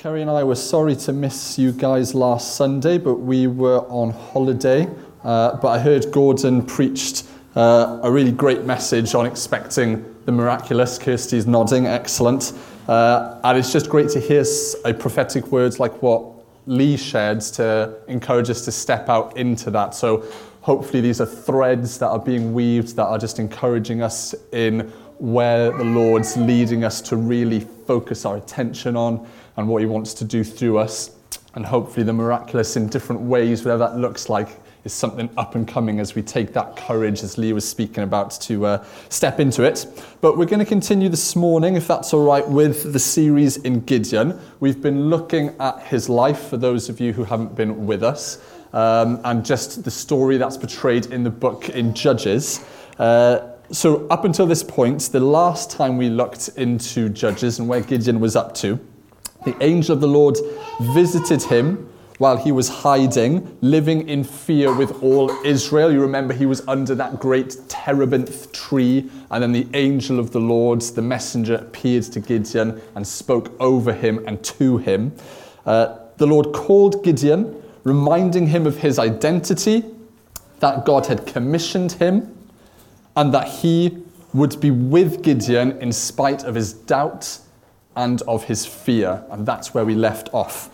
Kerry 0.00 0.22
and 0.22 0.30
I 0.30 0.42
were 0.44 0.54
sorry 0.54 0.96
to 0.96 1.12
miss 1.12 1.58
you 1.58 1.72
guys 1.72 2.14
last 2.14 2.56
Sunday, 2.56 2.96
but 2.96 3.16
we 3.16 3.46
were 3.46 3.80
on 3.90 4.12
holiday. 4.12 4.88
Uh, 5.22 5.58
but 5.58 5.68
I 5.68 5.78
heard 5.78 6.10
Gordon 6.10 6.64
preached 6.64 7.24
uh, 7.54 8.00
a 8.02 8.10
really 8.10 8.32
great 8.32 8.64
message 8.64 9.14
on 9.14 9.26
expecting 9.26 10.02
the 10.24 10.32
miraculous. 10.32 10.98
Kirsty's 10.98 11.46
nodding, 11.46 11.86
excellent. 11.86 12.54
Uh, 12.88 13.42
and 13.44 13.58
it's 13.58 13.74
just 13.74 13.90
great 13.90 14.08
to 14.12 14.20
hear 14.20 14.42
a 14.86 14.94
prophetic 14.94 15.48
words 15.48 15.78
like 15.78 16.00
what 16.00 16.24
Lee 16.64 16.96
shared 16.96 17.42
to 17.42 17.98
encourage 18.08 18.48
us 18.48 18.64
to 18.64 18.72
step 18.72 19.10
out 19.10 19.36
into 19.36 19.70
that. 19.70 19.94
So 19.94 20.24
hopefully 20.62 21.02
these 21.02 21.20
are 21.20 21.26
threads 21.26 21.98
that 21.98 22.08
are 22.08 22.18
being 22.18 22.54
weaved 22.54 22.96
that 22.96 23.04
are 23.04 23.18
just 23.18 23.38
encouraging 23.38 24.00
us 24.00 24.34
in 24.52 24.90
where 25.18 25.70
the 25.76 25.84
Lord's 25.84 26.38
leading 26.38 26.84
us 26.84 27.02
to 27.02 27.16
really 27.16 27.60
focus 27.60 28.24
our 28.24 28.38
attention 28.38 28.96
on 28.96 29.28
and 29.60 29.68
what 29.68 29.80
He 29.80 29.86
wants 29.86 30.14
to 30.14 30.24
do 30.24 30.42
through 30.42 30.78
us. 30.78 31.12
And 31.54 31.64
hopefully, 31.64 32.04
the 32.04 32.12
miraculous 32.12 32.76
in 32.76 32.88
different 32.88 33.22
ways, 33.22 33.64
whatever 33.64 33.88
that 33.88 33.96
looks 33.96 34.28
like, 34.28 34.60
is 34.84 34.92
something 34.92 35.28
up 35.36 35.54
and 35.54 35.68
coming 35.68 36.00
as 36.00 36.14
we 36.14 36.22
take 36.22 36.52
that 36.54 36.76
courage, 36.76 37.22
as 37.22 37.36
Lee 37.36 37.52
was 37.52 37.68
speaking 37.68 38.02
about, 38.02 38.30
to 38.42 38.66
uh, 38.66 38.84
step 39.08 39.40
into 39.40 39.62
it. 39.62 39.86
But 40.20 40.38
we're 40.38 40.46
going 40.46 40.60
to 40.60 40.64
continue 40.64 41.08
this 41.08 41.36
morning, 41.36 41.76
if 41.76 41.86
that's 41.86 42.14
all 42.14 42.24
right, 42.24 42.48
with 42.48 42.92
the 42.92 42.98
series 42.98 43.58
in 43.58 43.80
Gideon. 43.80 44.40
We've 44.60 44.80
been 44.80 45.10
looking 45.10 45.54
at 45.60 45.82
his 45.82 46.08
life 46.08 46.48
for 46.48 46.56
those 46.56 46.88
of 46.88 47.00
you 47.00 47.12
who 47.12 47.24
haven't 47.24 47.54
been 47.54 47.86
with 47.86 48.02
us, 48.02 48.42
um, 48.72 49.20
and 49.24 49.44
just 49.44 49.84
the 49.84 49.90
story 49.90 50.38
that's 50.38 50.56
portrayed 50.56 51.06
in 51.06 51.24
the 51.24 51.30
book 51.30 51.68
in 51.70 51.92
Judges. 51.92 52.64
Uh, 52.98 53.50
so, 53.72 54.08
up 54.08 54.24
until 54.24 54.46
this 54.46 54.62
point, 54.62 55.00
the 55.12 55.20
last 55.20 55.70
time 55.70 55.96
we 55.96 56.08
looked 56.08 56.48
into 56.56 57.08
Judges 57.08 57.58
and 57.58 57.68
where 57.68 57.80
Gideon 57.80 58.18
was 58.18 58.34
up 58.34 58.54
to, 58.56 58.80
the 59.44 59.56
angel 59.62 59.94
of 59.94 60.00
the 60.00 60.08
Lord 60.08 60.36
visited 60.80 61.42
him 61.42 61.90
while 62.18 62.36
he 62.36 62.52
was 62.52 62.68
hiding, 62.68 63.56
living 63.62 64.06
in 64.06 64.22
fear 64.22 64.74
with 64.74 65.02
all 65.02 65.30
Israel. 65.42 65.90
You 65.90 66.02
remember 66.02 66.34
he 66.34 66.44
was 66.44 66.60
under 66.68 66.94
that 66.96 67.18
great 67.18 67.56
terebinth 67.66 68.52
tree, 68.52 69.10
and 69.30 69.42
then 69.42 69.52
the 69.52 69.66
angel 69.72 70.18
of 70.18 70.30
the 70.30 70.38
Lord, 70.38 70.82
the 70.82 71.00
messenger, 71.00 71.54
appeared 71.54 72.02
to 72.04 72.20
Gideon 72.20 72.78
and 72.94 73.06
spoke 73.06 73.58
over 73.58 73.94
him 73.94 74.22
and 74.26 74.44
to 74.44 74.76
him. 74.76 75.16
Uh, 75.64 75.96
the 76.18 76.26
Lord 76.26 76.52
called 76.52 77.02
Gideon, 77.02 77.62
reminding 77.84 78.48
him 78.48 78.66
of 78.66 78.76
his 78.76 78.98
identity, 78.98 79.82
that 80.58 80.84
God 80.84 81.06
had 81.06 81.26
commissioned 81.26 81.92
him, 81.92 82.36
and 83.16 83.32
that 83.32 83.48
he 83.48 83.96
would 84.34 84.60
be 84.60 84.70
with 84.70 85.22
Gideon 85.22 85.72
in 85.78 85.90
spite 85.90 86.44
of 86.44 86.54
his 86.54 86.74
doubt 86.74 87.38
and 87.96 88.22
of 88.22 88.44
his 88.44 88.66
fear. 88.66 89.24
And 89.30 89.46
that's 89.46 89.74
where 89.74 89.84
we 89.84 89.94
left 89.94 90.28
off. 90.32 90.70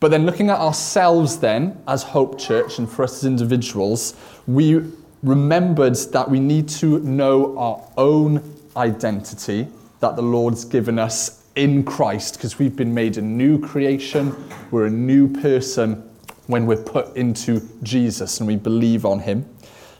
But 0.00 0.10
then 0.10 0.26
looking 0.26 0.50
at 0.50 0.58
ourselves, 0.58 1.38
then, 1.38 1.82
as 1.88 2.02
Hope 2.02 2.38
Church 2.38 2.78
and 2.78 2.90
for 2.90 3.04
us 3.04 3.18
as 3.18 3.24
individuals, 3.24 4.14
we 4.46 4.82
remembered 5.22 5.96
that 6.12 6.30
we 6.30 6.38
need 6.38 6.68
to 6.68 6.98
know 7.00 7.56
our 7.56 7.82
own 7.96 8.42
identity 8.76 9.66
that 10.00 10.16
the 10.16 10.22
Lord's 10.22 10.64
given 10.64 10.98
us 10.98 11.44
in 11.56 11.84
Christ 11.84 12.34
because 12.34 12.58
we've 12.58 12.76
been 12.76 12.92
made 12.92 13.16
a 13.16 13.22
new 13.22 13.58
creation, 13.58 14.34
we're 14.70 14.86
a 14.86 14.90
new 14.90 15.28
person 15.28 16.10
when 16.46 16.66
we're 16.66 16.76
put 16.76 17.16
into 17.16 17.66
Jesus 17.82 18.40
and 18.40 18.46
we 18.46 18.56
believe 18.56 19.06
on 19.06 19.20
Him. 19.20 19.48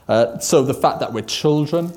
Uh, 0.07 0.37
so 0.37 0.61
the 0.61 0.73
fact 0.73 0.99
that 0.99 1.11
we're 1.11 1.23
children, 1.23 1.91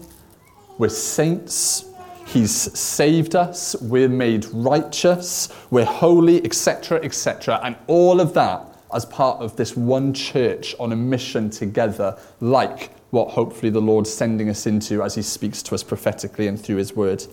we're 0.78 0.88
saints, 0.88 1.84
He's 2.28 2.52
saved 2.78 3.34
us, 3.34 3.74
we're 3.80 4.10
made 4.10 4.44
righteous, 4.52 5.48
we're 5.70 5.86
holy, 5.86 6.44
etc., 6.44 7.00
etc. 7.02 7.58
And 7.64 7.74
all 7.86 8.20
of 8.20 8.34
that 8.34 8.66
as 8.92 9.06
part 9.06 9.40
of 9.40 9.56
this 9.56 9.74
one 9.74 10.12
church 10.12 10.74
on 10.78 10.92
a 10.92 10.96
mission 10.96 11.48
together, 11.48 12.18
like 12.40 12.90
what 13.12 13.30
hopefully 13.30 13.70
the 13.70 13.80
Lord's 13.80 14.12
sending 14.12 14.50
us 14.50 14.66
into 14.66 15.02
as 15.02 15.14
He 15.14 15.22
speaks 15.22 15.62
to 15.62 15.74
us 15.74 15.82
prophetically 15.82 16.48
and 16.48 16.60
through 16.60 16.76
His 16.76 16.94
word. 16.94 17.24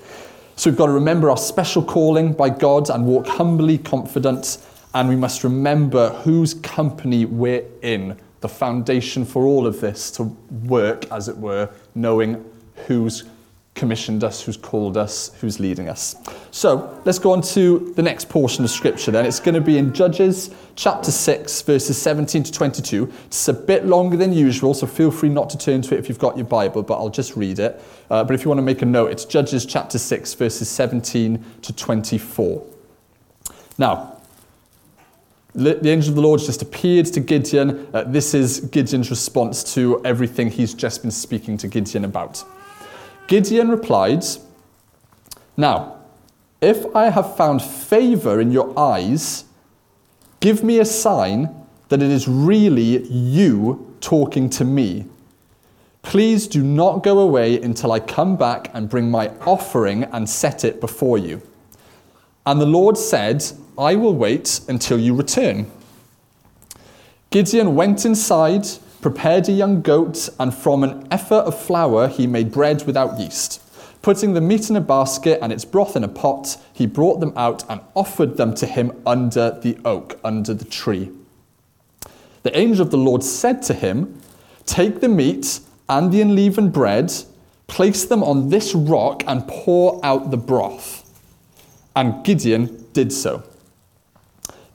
So 0.55 0.69
we've 0.69 0.77
got 0.77 0.85
to 0.85 0.93
remember 0.93 1.29
our 1.29 1.35
special 1.35 1.83
calling 1.83 2.31
by 2.31 2.49
God 2.49 2.89
and 2.89 3.05
walk 3.05 3.27
humbly 3.27 3.77
confident, 3.77 4.59
and 4.93 5.09
we 5.09 5.17
must 5.17 5.43
remember 5.43 6.11
whose 6.23 6.53
company 6.53 7.25
we're 7.25 7.65
in, 7.81 8.17
the 8.39 8.47
foundation 8.47 9.25
for 9.25 9.43
all 9.43 9.67
of 9.67 9.81
this 9.81 10.09
to 10.11 10.23
work, 10.63 11.11
as 11.11 11.27
it 11.27 11.35
were, 11.35 11.69
knowing 11.95 12.49
whose 12.87 13.25
commissioned 13.75 14.23
us, 14.23 14.41
who's 14.41 14.55
called 14.55 14.95
us, 14.95 15.31
who's 15.41 15.59
leading 15.59 15.89
us. 15.89 16.15
So 16.51 17.01
let's 17.03 17.19
go 17.19 17.31
on 17.31 17.41
to 17.41 17.93
the 17.95 18.01
next 18.01 18.29
portion 18.29 18.63
of 18.63 18.71
Scripture 18.71 19.11
then. 19.11 19.25
It's 19.25 19.41
going 19.41 19.55
to 19.55 19.61
be 19.61 19.77
in 19.77 19.93
Judges 19.93 20.49
chapter 20.75 21.11
6, 21.11 21.61
verses 21.61 21.97
17 21.97 22.43
to 22.43 22.51
22. 22.51 23.11
It's 23.25 23.47
a 23.49 23.53
bit 23.53 23.85
longer 23.85 24.15
than 24.15 24.31
usual, 24.31 24.73
so 24.73 24.87
feel 24.87 25.11
free 25.11 25.29
not 25.29 25.49
to 25.51 25.57
turn 25.57 25.81
to 25.83 25.95
it 25.95 25.99
if 25.99 26.07
you've 26.07 26.19
got 26.19 26.37
your 26.37 26.45
Bible, 26.45 26.83
but 26.83 26.95
I'll 26.95 27.09
just 27.09 27.35
read 27.35 27.59
it. 27.59 27.81
Uh, 28.09 28.23
but 28.23 28.33
if 28.33 28.43
you 28.43 28.49
want 28.49 28.59
to 28.59 28.63
make 28.63 28.81
a 28.81 28.85
note, 28.85 29.11
it's 29.11 29.25
Judges 29.25 29.65
chapter 29.65 29.99
6, 29.99 30.33
verses 30.35 30.69
17 30.69 31.43
to 31.63 31.73
24. 31.73 32.65
Now, 33.77 34.13
the 35.53 35.89
angel 35.89 36.09
of 36.09 36.15
the 36.15 36.21
Lord 36.21 36.41
just 36.41 36.61
appeared 36.61 37.05
to 37.07 37.19
Gideon. 37.21 37.87
Uh, 37.93 38.03
this 38.03 38.33
is 38.33 38.59
Gideon's 38.59 39.09
response 39.09 39.73
to 39.73 40.01
everything 40.03 40.49
he's 40.49 40.73
just 40.73 41.01
been 41.01 41.11
speaking 41.11 41.57
to 41.59 41.67
Gideon 41.67 42.03
about. 42.03 42.43
Gideon 43.27 43.69
replied, 43.69 44.23
Now, 45.57 45.97
if 46.61 46.95
I 46.95 47.09
have 47.09 47.35
found 47.35 47.61
favor 47.61 48.39
in 48.39 48.51
your 48.51 48.77
eyes, 48.77 49.45
give 50.39 50.63
me 50.63 50.79
a 50.79 50.85
sign 50.85 51.49
that 51.89 52.01
it 52.01 52.11
is 52.11 52.27
really 52.27 53.05
you 53.07 53.95
talking 53.99 54.49
to 54.51 54.65
me. 54.65 55.05
Please 56.01 56.47
do 56.47 56.63
not 56.63 57.03
go 57.03 57.19
away 57.19 57.59
until 57.61 57.91
I 57.91 57.99
come 57.99 58.35
back 58.37 58.69
and 58.73 58.89
bring 58.89 59.09
my 59.09 59.29
offering 59.41 60.03
and 60.03 60.29
set 60.29 60.63
it 60.63 60.79
before 60.79 61.17
you. 61.17 61.41
And 62.45 62.61
the 62.61 62.65
Lord 62.67 62.95
said, 62.95 63.43
I 63.77 63.95
will 63.95 64.13
wait 64.13 64.61
until 64.67 64.99
you 64.99 65.15
return. 65.15 65.69
Gideon 67.31 67.75
went 67.75 68.05
inside 68.05 68.67
prepared 69.05 69.47
a 69.47 69.51
young 69.51 69.83
goat, 69.83 70.27
and 70.39 70.51
from 70.51 70.83
an 70.83 71.07
ephah 71.11 71.43
of 71.43 71.55
flour 71.55 72.07
he 72.07 72.25
made 72.25 72.51
bread 72.51 72.83
without 72.87 73.19
yeast. 73.19 73.61
Putting 74.01 74.33
the 74.33 74.41
meat 74.41 74.67
in 74.67 74.75
a 74.75 74.81
basket 74.81 75.37
and 75.43 75.53
its 75.53 75.63
broth 75.63 75.95
in 75.95 76.03
a 76.03 76.07
pot, 76.07 76.57
he 76.73 76.87
brought 76.87 77.19
them 77.19 77.31
out 77.37 77.63
and 77.69 77.81
offered 77.93 78.35
them 78.35 78.55
to 78.55 78.65
him 78.65 78.91
under 79.05 79.59
the 79.61 79.77
oak, 79.85 80.19
under 80.23 80.55
the 80.55 80.65
tree. 80.65 81.11
The 82.41 82.57
angel 82.57 82.83
of 82.83 82.89
the 82.89 82.97
Lord 82.97 83.23
said 83.23 83.61
to 83.69 83.75
him, 83.75 84.19
Take 84.65 85.01
the 85.01 85.07
meat 85.07 85.59
and 85.87 86.11
the 86.11 86.21
unleavened 86.21 86.73
bread, 86.73 87.13
place 87.67 88.05
them 88.05 88.23
on 88.23 88.49
this 88.49 88.73
rock, 88.73 89.23
and 89.27 89.47
pour 89.47 90.03
out 90.03 90.31
the 90.31 90.37
broth. 90.37 91.07
And 91.95 92.25
Gideon 92.25 92.87
did 92.93 93.13
so. 93.13 93.43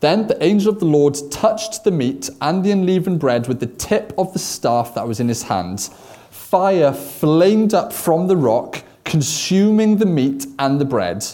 Then 0.01 0.27
the 0.27 0.43
angel 0.43 0.73
of 0.73 0.81
the 0.81 0.87
Lord 0.87 1.17
touched 1.31 1.85
the 1.85 1.91
meat 1.91 2.31
and 2.41 2.65
the 2.65 2.71
unleavened 2.71 3.21
bread 3.21 3.47
with 3.47 3.61
the 3.61 3.67
tip 3.67 4.15
of 4.17 4.33
the 4.33 4.39
staff 4.39 4.95
that 4.95 5.07
was 5.07 5.21
in 5.21 5.29
his 5.29 5.45
hand. 5.45 5.91
Fire 6.31 6.93
flamed 6.93 7.75
up 7.75 7.93
from 7.93 8.27
the 8.27 8.37
rock, 8.37 8.83
consuming 9.05 9.99
the 9.99 10.07
meat 10.07 10.47
and 10.59 10.81
the 10.81 10.85
bread, 10.85 11.25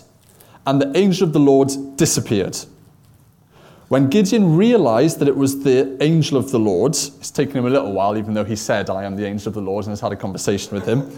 and 0.67 0.83
the 0.83 0.97
angel 0.97 1.29
of 1.29 1.33
the 1.33 1.39
Lord 1.39 1.71
disappeared. 1.97 2.59
When 3.89 4.09
Gideon 4.09 4.57
realized 4.57 5.21
that 5.21 5.29
it 5.29 5.37
was 5.37 5.63
the 5.63 5.97
angel 6.03 6.37
of 6.37 6.51
the 6.51 6.59
Lord, 6.59 6.91
it's 6.91 7.31
taken 7.31 7.57
him 7.57 7.67
a 7.67 7.71
little 7.71 7.93
while, 7.93 8.19
even 8.19 8.35
though 8.35 8.45
he 8.45 8.57
said, 8.57 8.91
I 8.91 9.05
am 9.05 9.15
the 9.15 9.25
angel 9.25 9.49
of 9.49 9.55
the 9.55 9.61
Lord, 9.61 9.85
and 9.85 9.93
has 9.93 10.01
had 10.01 10.11
a 10.11 10.17
conversation 10.17 10.75
with 10.75 10.85
him, 10.85 11.17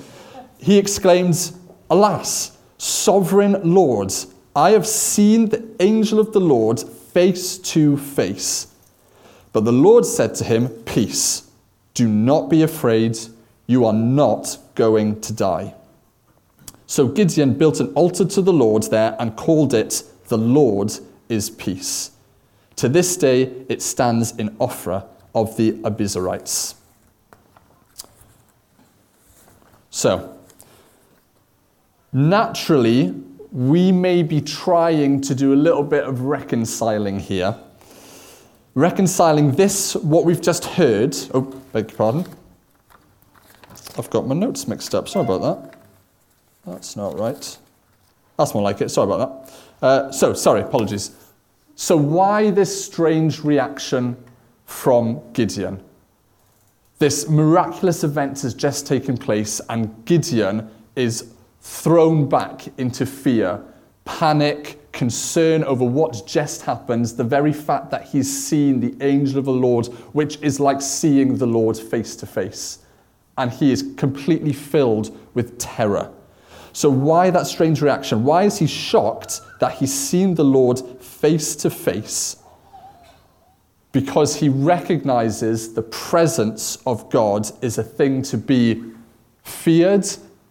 he 0.58 0.76
exclaimed, 0.76 1.52
Alas, 1.88 2.58
sovereign 2.76 3.58
Lord, 3.64 4.12
I 4.54 4.72
have 4.72 4.86
seen 4.86 5.48
the 5.48 5.66
angel 5.80 6.20
of 6.20 6.32
the 6.34 6.40
Lord 6.40 6.84
face 7.18 7.58
to 7.58 7.96
face. 7.96 8.68
But 9.52 9.64
the 9.64 9.72
Lord 9.72 10.06
said 10.06 10.36
to 10.36 10.44
him, 10.44 10.68
Peace, 10.84 11.50
do 11.92 12.06
not 12.06 12.48
be 12.48 12.62
afraid, 12.62 13.18
you 13.66 13.86
are 13.86 13.92
not 13.92 14.56
going 14.76 15.20
to 15.22 15.32
die. 15.32 15.74
So 16.86 17.08
Gideon 17.08 17.54
built 17.54 17.80
an 17.80 17.92
altar 17.94 18.24
to 18.24 18.40
the 18.40 18.52
Lord 18.52 18.84
there 18.84 19.16
and 19.18 19.34
called 19.34 19.74
it, 19.74 20.04
The 20.28 20.38
Lord 20.38 20.92
is 21.28 21.50
Peace. 21.50 22.12
To 22.76 22.88
this 22.88 23.16
day, 23.16 23.52
it 23.68 23.82
stands 23.82 24.36
in 24.36 24.50
Ophrah 24.58 25.04
of 25.34 25.56
the 25.56 25.72
Abiezrites. 25.72 26.76
So, 29.90 30.38
naturally, 32.12 33.12
we 33.52 33.92
may 33.92 34.22
be 34.22 34.40
trying 34.40 35.20
to 35.22 35.34
do 35.34 35.54
a 35.54 35.56
little 35.56 35.82
bit 35.82 36.04
of 36.04 36.22
reconciling 36.22 37.18
here. 37.18 37.56
Reconciling 38.74 39.52
this, 39.52 39.94
what 39.96 40.24
we've 40.24 40.40
just 40.40 40.64
heard. 40.64 41.16
Oh, 41.34 41.40
beg 41.72 41.90
your 41.90 41.96
pardon. 41.96 42.26
I've 43.96 44.10
got 44.10 44.26
my 44.26 44.34
notes 44.34 44.68
mixed 44.68 44.94
up. 44.94 45.08
Sorry 45.08 45.24
about 45.24 45.40
that. 45.42 45.78
That's 46.66 46.96
not 46.96 47.18
right. 47.18 47.58
That's 48.36 48.54
more 48.54 48.62
like 48.62 48.80
it. 48.80 48.90
Sorry 48.90 49.12
about 49.12 49.46
that. 49.46 49.54
Uh, 49.84 50.12
so, 50.12 50.34
sorry, 50.34 50.60
apologies. 50.60 51.12
So, 51.74 51.96
why 51.96 52.50
this 52.50 52.84
strange 52.84 53.42
reaction 53.42 54.16
from 54.66 55.20
Gideon? 55.32 55.82
This 56.98 57.28
miraculous 57.28 58.04
event 58.04 58.40
has 58.42 58.54
just 58.54 58.86
taken 58.86 59.16
place, 59.16 59.60
and 59.68 60.04
Gideon 60.04 60.70
is 60.96 61.32
thrown 61.68 62.26
back 62.26 62.66
into 62.78 63.04
fear, 63.04 63.62
panic, 64.06 64.90
concern 64.92 65.62
over 65.64 65.84
what 65.84 66.26
just 66.26 66.62
happened, 66.62 67.04
the 67.04 67.22
very 67.22 67.52
fact 67.52 67.90
that 67.90 68.04
he's 68.04 68.46
seen 68.46 68.80
the 68.80 68.96
angel 69.04 69.38
of 69.38 69.44
the 69.44 69.52
Lord, 69.52 69.86
which 70.12 70.40
is 70.40 70.58
like 70.58 70.80
seeing 70.80 71.36
the 71.36 71.46
Lord 71.46 71.76
face 71.76 72.16
to 72.16 72.26
face. 72.26 72.78
And 73.36 73.52
he 73.52 73.70
is 73.70 73.94
completely 73.96 74.54
filled 74.54 75.16
with 75.34 75.58
terror. 75.58 76.10
So, 76.72 76.88
why 76.88 77.28
that 77.30 77.46
strange 77.46 77.82
reaction? 77.82 78.24
Why 78.24 78.44
is 78.44 78.58
he 78.58 78.66
shocked 78.66 79.40
that 79.60 79.74
he's 79.74 79.92
seen 79.92 80.34
the 80.34 80.44
Lord 80.44 80.80
face 81.00 81.54
to 81.56 81.70
face? 81.70 82.36
Because 83.92 84.36
he 84.36 84.48
recognizes 84.48 85.74
the 85.74 85.82
presence 85.82 86.78
of 86.86 87.10
God 87.10 87.50
is 87.62 87.76
a 87.76 87.84
thing 87.84 88.22
to 88.22 88.38
be 88.38 88.82
feared 89.42 90.08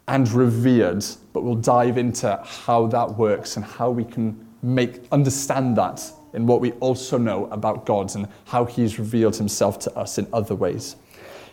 and 0.07 0.31
revered. 0.31 1.05
But 1.33 1.43
we'll 1.43 1.55
dive 1.55 1.97
into 1.97 2.39
how 2.43 2.87
that 2.87 3.17
works 3.17 3.55
and 3.55 3.65
how 3.65 3.89
we 3.91 4.03
can 4.03 4.45
make 4.61 5.01
understand 5.11 5.77
that 5.77 6.03
in 6.33 6.45
what 6.45 6.61
we 6.61 6.71
also 6.73 7.17
know 7.17 7.45
about 7.47 7.85
God 7.85 8.13
and 8.15 8.27
how 8.45 8.65
he's 8.65 8.99
revealed 8.99 9.35
himself 9.35 9.79
to 9.79 9.95
us 9.97 10.17
in 10.17 10.27
other 10.33 10.55
ways. 10.55 10.95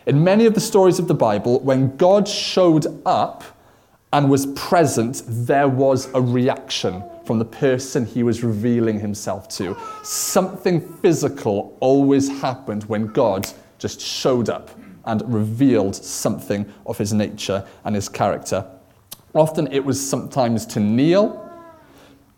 In 0.05 0.23
many 0.23 0.45
of 0.45 0.53
the 0.53 0.59
stories 0.59 0.99
of 0.99 1.07
the 1.07 1.15
Bible, 1.15 1.59
when 1.61 1.95
God 1.97 2.27
showed 2.27 2.85
up, 3.05 3.43
and 4.15 4.29
was 4.29 4.45
present, 4.45 5.23
there 5.27 5.67
was 5.67 6.07
a 6.13 6.21
reaction 6.21 7.03
from 7.25 7.37
the 7.37 7.43
person 7.43 8.05
he 8.05 8.23
was 8.23 8.45
revealing 8.45 8.97
himself 8.97 9.49
to. 9.49 9.75
Something 10.03 10.79
physical 10.99 11.75
always 11.81 12.29
happened 12.39 12.85
when 12.85 13.07
God 13.07 13.45
just 13.77 13.99
showed 13.99 14.47
up 14.47 14.69
and 15.05 15.21
revealed 15.33 15.95
something 15.95 16.71
of 16.85 16.97
his 16.97 17.13
nature 17.13 17.65
and 17.83 17.95
his 17.95 18.09
character. 18.09 18.65
Often 19.33 19.71
it 19.71 19.83
was 19.83 19.99
sometimes 19.99 20.65
to 20.67 20.79
kneel, 20.79 21.41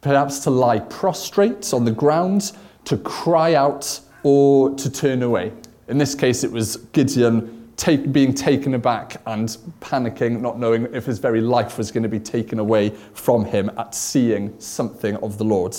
perhaps 0.01 0.39
to 0.39 0.49
lie 0.49 0.79
prostrate 0.79 1.73
on 1.73 1.85
the 1.85 1.91
ground, 1.91 2.53
to 2.85 2.97
cry 2.97 3.53
out, 3.53 3.99
or 4.23 4.73
to 4.75 4.89
turn 4.89 5.23
away. 5.23 5.53
In 5.87 5.97
this 5.97 6.15
case, 6.15 6.43
it 6.43 6.51
was 6.51 6.77
Gideon 6.91 7.71
take, 7.77 8.11
being 8.11 8.33
taken 8.33 8.73
aback 8.73 9.21
and 9.25 9.49
panicking, 9.79 10.41
not 10.41 10.59
knowing 10.59 10.87
if 10.93 11.05
his 11.05 11.19
very 11.19 11.39
life 11.39 11.77
was 11.77 11.91
going 11.91 12.03
to 12.03 12.09
be 12.09 12.19
taken 12.19 12.59
away 12.59 12.89
from 13.13 13.45
him 13.45 13.71
at 13.77 13.95
seeing 13.95 14.59
something 14.59 15.15
of 15.17 15.37
the 15.37 15.45
Lord. 15.45 15.77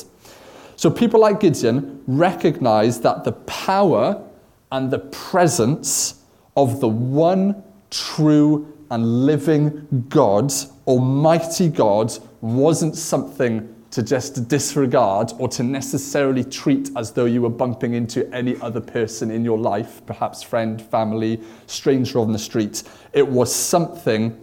So 0.76 0.90
people 0.90 1.20
like 1.20 1.40
Gideon 1.40 2.02
recognize 2.06 3.00
that 3.00 3.24
the 3.24 3.32
power 3.32 4.24
and 4.70 4.90
the 4.90 5.00
presence 5.00 6.22
of 6.58 6.80
the 6.80 6.88
one 6.88 7.62
true 7.88 8.76
and 8.90 9.24
living 9.24 10.06
God, 10.08 10.52
Almighty 10.88 11.68
God, 11.68 12.12
wasn't 12.40 12.96
something 12.96 13.72
to 13.92 14.02
just 14.02 14.48
disregard 14.48 15.32
or 15.38 15.46
to 15.50 15.62
necessarily 15.62 16.42
treat 16.42 16.90
as 16.96 17.12
though 17.12 17.26
you 17.26 17.42
were 17.42 17.48
bumping 17.48 17.94
into 17.94 18.28
any 18.34 18.60
other 18.60 18.80
person 18.80 19.30
in 19.30 19.44
your 19.44 19.56
life, 19.56 20.02
perhaps 20.04 20.42
friend, 20.42 20.82
family, 20.82 21.40
stranger 21.68 22.18
on 22.18 22.32
the 22.32 22.38
street. 22.38 22.82
It 23.12 23.26
was 23.26 23.54
something 23.54 24.36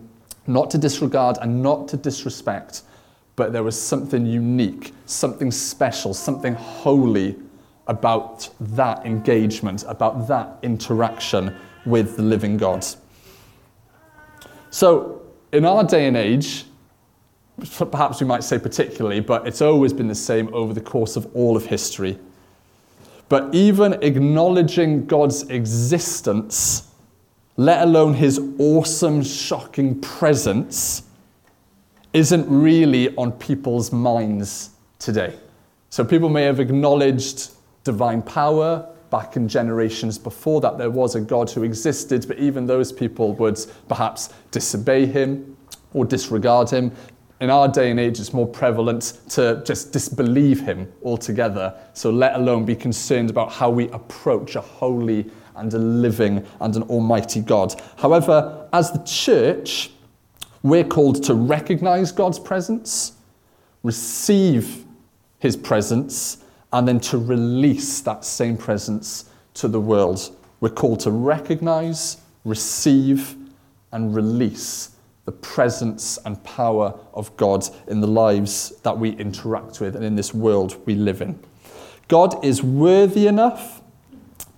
not 0.48 0.72
to 0.72 0.78
disregard 0.78 1.38
and 1.42 1.62
not 1.62 1.90
to 1.90 1.98
disrespect, 1.98 2.84
but 3.36 3.52
there 3.52 3.64
was 3.64 3.80
something 3.80 4.26
unique, 4.26 4.94
something 5.06 5.52
special, 5.52 6.14
something 6.14 6.54
holy 6.54 7.36
about 7.88 8.50
that 8.60 9.06
engagement, 9.06 9.84
about 9.90 10.30
that 10.30 10.58
interaction 10.64 11.54
with 11.86 12.18
the 12.18 12.24
living 12.24 12.58
God. 12.58 12.86
So, 14.70 15.22
in 15.52 15.66
our 15.66 15.84
day 15.84 16.08
and 16.08 16.18
age, 16.18 16.66
perhaps 17.92 18.20
we 18.20 18.28
might 18.28 18.44
say 18.44 18.60
particularly, 18.60 19.20
but 19.22 19.48
it's 19.48 19.62
always 19.62 19.94
been 19.94 20.08
the 20.08 20.16
same 20.16 20.54
over 20.54 20.74
the 20.74 20.82
course 20.82 21.16
of 21.16 21.34
all 21.36 21.56
of 21.56 21.66
history. 21.66 22.20
But 23.30 23.54
even 23.56 23.94
acknowledging 24.04 25.06
God's 25.06 25.44
existence, 25.50 26.92
let 27.58 27.82
alone 27.82 28.14
his 28.14 28.40
awesome, 28.60 29.24
shocking 29.24 30.00
presence, 30.02 31.04
isn't 32.14 32.48
really 32.50 33.16
on 33.16 33.32
people's 33.32 33.92
minds 33.92 34.72
today. 35.00 35.36
So 35.90 36.04
people 36.04 36.30
may 36.30 36.44
have 36.44 36.60
acknowledged 36.60 37.52
divine 37.84 38.22
power 38.22 38.90
back 39.10 39.36
in 39.36 39.48
generations 39.48 40.18
before 40.18 40.62
that. 40.62 40.78
There 40.78 40.90
was 40.90 41.16
a 41.16 41.22
God 41.22 41.50
who 41.50 41.64
existed, 41.64 42.26
but 42.28 42.40
even 42.40 42.66
those 42.66 42.92
people 42.92 43.34
would 43.34 43.60
perhaps 43.88 44.30
disobey 44.52 45.06
him 45.06 45.58
or 45.94 46.06
disregard 46.06 46.70
him 46.70 46.92
in 47.42 47.50
our 47.50 47.68
day 47.68 47.92
and 47.92 48.00
age, 48.00 48.20
it's 48.20 48.34
more 48.34 48.48
prevalent 48.48 49.20
to 49.30 49.62
just 49.66 49.92
disbelieve 49.92 50.62
him 50.62 50.92
altogether. 51.04 51.78
So, 51.94 52.10
let 52.10 52.36
alone 52.36 52.66
be 52.66 52.76
concerned 52.76 53.30
about 53.30 53.52
how 53.52 53.70
we 53.70 53.90
approach 53.90 54.56
a 54.56 54.62
holy 54.62 55.30
and 55.56 55.74
a 55.74 55.78
living 55.78 56.46
and 56.62 56.76
an 56.76 56.84
almighty 56.84 57.42
God. 57.42 57.80
However, 57.98 58.68
as 58.72 58.92
the 58.92 59.04
church, 59.04 59.92
we're 60.64 60.84
called 60.84 61.24
to 61.26 61.34
recognize 61.34 62.12
God's 62.12 62.40
presence, 62.40 63.14
receive 63.84 64.86
his 65.40 65.58
presence, 65.58 66.38
and 66.76 66.86
then 66.86 67.00
to 67.00 67.18
release 67.18 68.02
that 68.02 68.26
same 68.26 68.58
presence 68.58 69.30
to 69.54 69.70
the 69.70 69.80
world. 69.80 70.36
We're 70.60 70.68
called 70.68 71.00
to 71.02 71.12
recognize, 71.12 72.18
receive, 72.44 73.38
and 73.94 74.14
release 74.14 74.92
the 75.24 75.32
presence 75.32 76.20
and 76.26 76.44
power 76.44 76.94
of 77.14 77.36
God 77.38 77.66
in 77.88 78.02
the 78.02 78.08
lives 78.08 78.74
that 78.84 78.98
we 78.98 79.12
interact 79.12 79.80
with 79.80 79.96
and 79.96 80.04
in 80.04 80.18
this 80.18 80.34
world 80.34 80.76
we 80.86 80.96
live 80.96 81.22
in. 81.22 81.40
God 82.10 82.44
is 82.44 82.62
worthy 82.62 83.28
enough, 83.28 83.82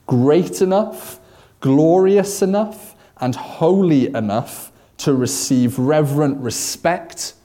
great 0.07 0.63
enough, 0.63 1.19
glorious 1.59 2.41
enough, 2.41 2.95
and 3.17 3.35
holy 3.35 4.07
enough 4.07 4.71
to 4.97 5.13
receive 5.13 5.77
reverent 5.77 6.39
respect, 6.39 7.35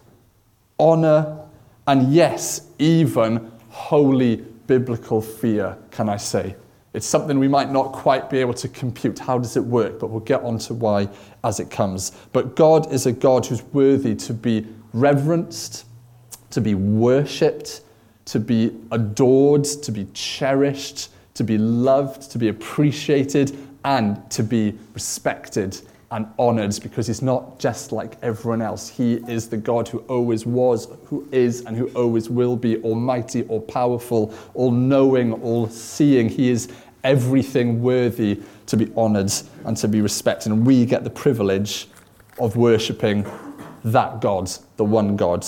honor, 0.78 1.40
and 1.86 2.10
yes, 2.10 2.68
even 2.78 3.52
holy 3.68 4.46
biblical 4.66 5.20
fear, 5.20 5.76
can 5.90 6.08
I 6.08 6.16
say. 6.16 6.56
It's 6.94 7.06
something 7.06 7.38
we 7.38 7.48
might 7.48 7.70
not 7.70 7.92
quite 7.92 8.28
be 8.28 8.38
able 8.38 8.54
to 8.54 8.68
compute. 8.68 9.18
How 9.18 9.38
does 9.38 9.56
it 9.56 9.64
work? 9.64 9.98
But 9.98 10.08
we'll 10.08 10.20
get 10.20 10.42
on 10.42 10.58
to 10.58 10.74
why 10.74 11.08
as 11.42 11.58
it 11.58 11.70
comes. 11.70 12.12
But 12.32 12.54
God 12.54 12.92
is 12.92 13.06
a 13.06 13.12
God 13.12 13.46
who's 13.46 13.62
worthy 13.72 14.14
to 14.16 14.34
be 14.34 14.66
reverenced, 14.92 15.86
to 16.50 16.60
be 16.60 16.74
worshipped, 16.74 17.80
to 18.26 18.38
be 18.38 18.76
adored, 18.90 19.64
to 19.64 19.90
be 19.90 20.06
cherished, 20.12 21.10
to 21.34 21.44
be 21.44 21.56
loved, 21.56 22.30
to 22.30 22.38
be 22.38 22.48
appreciated, 22.48 23.56
and 23.84 24.30
to 24.30 24.42
be 24.42 24.78
respected 24.94 25.80
and 26.12 26.26
honored 26.38 26.78
because 26.82 27.06
he's 27.06 27.22
not 27.22 27.58
just 27.58 27.90
like 27.90 28.18
everyone 28.22 28.60
else. 28.60 28.88
He 28.88 29.14
is 29.26 29.48
the 29.48 29.56
God 29.56 29.88
who 29.88 29.98
always 30.00 30.44
was, 30.44 30.86
who 31.06 31.26
is, 31.32 31.62
and 31.62 31.74
who 31.74 31.88
always 31.88 32.28
will 32.28 32.54
be 32.54 32.76
almighty, 32.82 33.44
all 33.44 33.62
powerful, 33.62 34.32
all 34.52 34.70
knowing, 34.70 35.32
all 35.42 35.68
seeing. 35.68 36.28
He 36.28 36.50
is 36.50 36.68
everything 37.02 37.82
worthy 37.82 38.42
to 38.66 38.76
be 38.76 38.92
honored 38.94 39.32
and 39.64 39.74
to 39.78 39.88
be 39.88 40.02
respected. 40.02 40.52
And 40.52 40.66
we 40.66 40.84
get 40.84 41.02
the 41.02 41.10
privilege 41.10 41.88
of 42.38 42.56
worshipping 42.56 43.26
that 43.84 44.20
God, 44.20 44.50
the 44.76 44.84
one 44.84 45.16
God. 45.16 45.46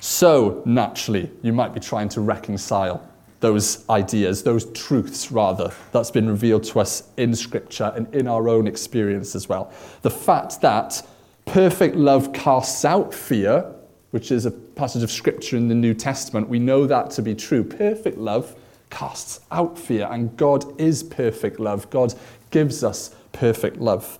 So, 0.00 0.62
naturally, 0.66 1.30
you 1.42 1.52
might 1.52 1.74
be 1.74 1.80
trying 1.80 2.08
to 2.10 2.20
reconcile 2.20 3.08
those 3.40 3.88
ideas, 3.88 4.42
those 4.42 4.70
truths 4.72 5.32
rather, 5.32 5.72
that's 5.92 6.10
been 6.10 6.28
revealed 6.28 6.64
to 6.64 6.80
us 6.80 7.04
in 7.16 7.34
Scripture 7.34 7.92
and 7.96 8.14
in 8.14 8.28
our 8.28 8.48
own 8.48 8.66
experience 8.66 9.34
as 9.34 9.48
well. 9.48 9.72
The 10.02 10.10
fact 10.10 10.60
that 10.60 11.06
perfect 11.46 11.96
love 11.96 12.32
casts 12.32 12.84
out 12.84 13.12
fear, 13.14 13.64
which 14.10 14.30
is 14.30 14.46
a 14.46 14.50
passage 14.50 15.02
of 15.02 15.10
Scripture 15.10 15.56
in 15.56 15.68
the 15.68 15.74
New 15.74 15.94
Testament, 15.94 16.48
we 16.48 16.58
know 16.58 16.86
that 16.86 17.10
to 17.12 17.22
be 17.22 17.34
true. 17.34 17.64
Perfect 17.64 18.18
love 18.18 18.54
casts 18.90 19.40
out 19.50 19.78
fear, 19.78 20.08
and 20.10 20.36
God 20.36 20.78
is 20.78 21.02
perfect 21.02 21.58
love. 21.58 21.88
God 21.90 22.14
gives 22.50 22.84
us 22.84 23.14
perfect 23.32 23.78
love. 23.78 24.18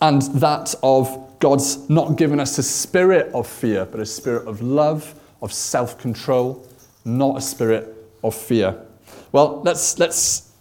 And 0.00 0.22
that 0.40 0.74
of 0.82 1.38
God's 1.40 1.88
not 1.90 2.16
given 2.16 2.40
us 2.40 2.56
a 2.58 2.62
spirit 2.62 3.32
of 3.34 3.46
fear, 3.46 3.84
but 3.84 4.00
a 4.00 4.06
spirit 4.06 4.46
of 4.46 4.62
love, 4.62 5.14
of 5.42 5.52
self 5.52 5.98
control, 5.98 6.66
not 7.04 7.36
a 7.36 7.40
spirit 7.40 7.94
of 8.22 8.34
fear. 8.34 8.80
Well, 9.32 9.62
let's, 9.62 9.98
let's, 9.98 10.52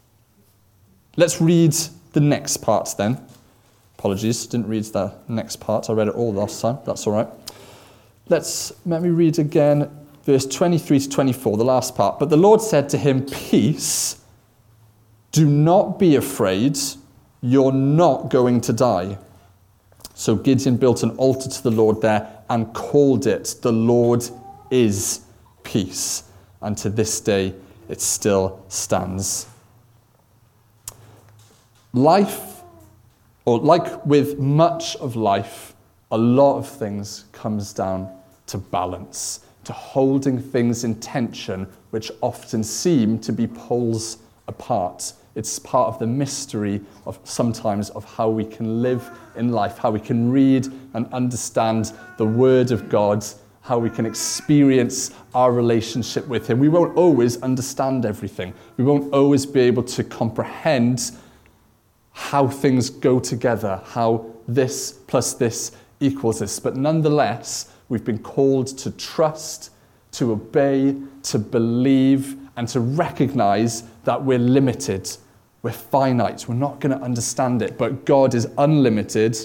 let's 1.17 1.41
read 1.41 1.75
the 2.13 2.19
next 2.19 2.57
part 2.57 2.93
then. 2.98 3.24
Apologies, 3.98 4.48
didn't 4.48 4.67
read 4.67 4.86
the 4.86 5.13
next 5.27 5.57
part. 5.57 5.89
I 5.89 5.93
read 5.93 6.07
it 6.07 6.15
all 6.15 6.33
last 6.33 6.62
time. 6.62 6.79
That's 6.86 7.05
all 7.05 7.13
right. 7.13 7.27
Let's 8.29 8.74
let 8.86 9.01
me 9.01 9.10
read 9.10 9.39
again 9.39 9.89
verse 10.24 10.45
23 10.45 11.00
to 11.00 11.10
24, 11.10 11.57
the 11.57 11.65
last 11.65 11.95
part. 11.95 12.19
But 12.19 12.29
the 12.29 12.38
Lord 12.38 12.62
said 12.62 12.89
to 12.89 12.98
him, 12.98 13.25
Peace, 13.25 14.21
do 15.31 15.45
not 15.45 16.00
be 16.00 16.15
afraid, 16.15 16.77
you're 17.41 17.71
not 17.71 18.29
going 18.29 18.62
to 18.62 18.74
die. 18.74 19.17
So 20.13 20.36
Gideon 20.36 20.77
built 20.77 21.03
an 21.03 21.12
altar 21.12 21.50
to 21.50 21.63
the 21.63 21.71
Lord 21.71 22.01
there 22.01 22.43
and 22.50 22.74
called 22.74 23.25
it, 23.25 23.55
The 23.62 23.71
Lord 23.71 24.24
is 24.69 25.21
Peace. 25.63 26.24
And 26.62 26.77
to 26.80 26.89
this 26.89 27.20
day, 27.20 27.53
it 27.89 28.01
still 28.01 28.63
stands. 28.68 29.48
Life, 31.94 32.62
or 33.46 33.60
like 33.60 34.06
with 34.06 34.39
much 34.39 34.96
of 34.98 35.15
life, 35.15 35.74
a 36.12 36.18
lot 36.18 36.58
of 36.58 36.68
things 36.68 37.25
comes 37.32 37.74
down 37.74 38.10
to 38.48 38.58
balance 38.58 39.41
to 39.63 39.74
holding 39.74 40.39
things 40.39 40.84
in 40.84 40.96
tension, 40.96 41.68
which 41.91 42.12
often 42.22 42.63
seem 42.63 43.20
to 43.20 43.32
be 43.32 43.48
poles 43.48 44.18
apart. 44.48 45.13
It's 45.36 45.60
part 45.60 45.88
of 45.88 46.00
the 46.00 46.08
mystery 46.08 46.82
of 47.06 47.20
sometimes 47.24 47.89
of 47.91 48.03
how 48.03 48.30
we 48.30 48.44
can 48.44 48.82
live 48.82 49.10
in 49.36 49.51
life, 49.51 49.77
how 49.77 49.91
we 49.91 50.00
can 50.00 50.32
read 50.32 50.68
and 50.94 51.12
understand 51.13 51.94
the 52.18 52.25
Word 52.25 52.72
of 52.72 52.89
God, 52.89 53.24
how 53.62 53.77
we 53.77 53.89
can 53.89 54.06
experience 54.06 55.12
our 55.36 55.51
relationship 55.51 56.27
with 56.27 56.48
Him. 56.48 56.60
We 56.60 56.70
won't 56.70 56.98
always 56.98 57.41
understand 57.41 58.06
everything. 58.06 58.53
We 58.77 58.84
won't 58.84 59.13
always 59.13 59.46
be 59.46 59.62
able 59.62 59.84
to 59.84 60.03
comprehend 60.03 61.12
how 62.12 62.48
things 62.48 62.89
go 62.89 63.20
together, 63.20 63.82
how 63.86 64.25
this 64.48 64.91
plus 64.91 65.34
this 65.34 65.72
equals 66.00 66.39
this. 66.39 66.60
But 66.60 66.75
nonetheless, 66.75 67.72
We've 67.91 68.06
been 68.06 68.20
called 68.20 68.68
to 68.77 68.91
trust, 68.91 69.70
to 70.13 70.32
obey, 70.32 70.96
to 71.24 71.38
believe, 71.38 72.38
and 72.56 72.65
to 72.70 72.80
recognize 72.80 73.84
that 74.06 74.24
we're 74.24 74.39
limited. 74.39 75.12
We're 75.62 75.74
finite. 75.74 76.48
We're 76.48 76.56
not 76.56 76.80
going 76.80 76.98
to 76.98 77.03
understand 77.03 77.62
it. 77.62 77.77
But 77.77 78.06
God 78.06 78.34
is 78.34 78.48
unlimited. 78.58 79.38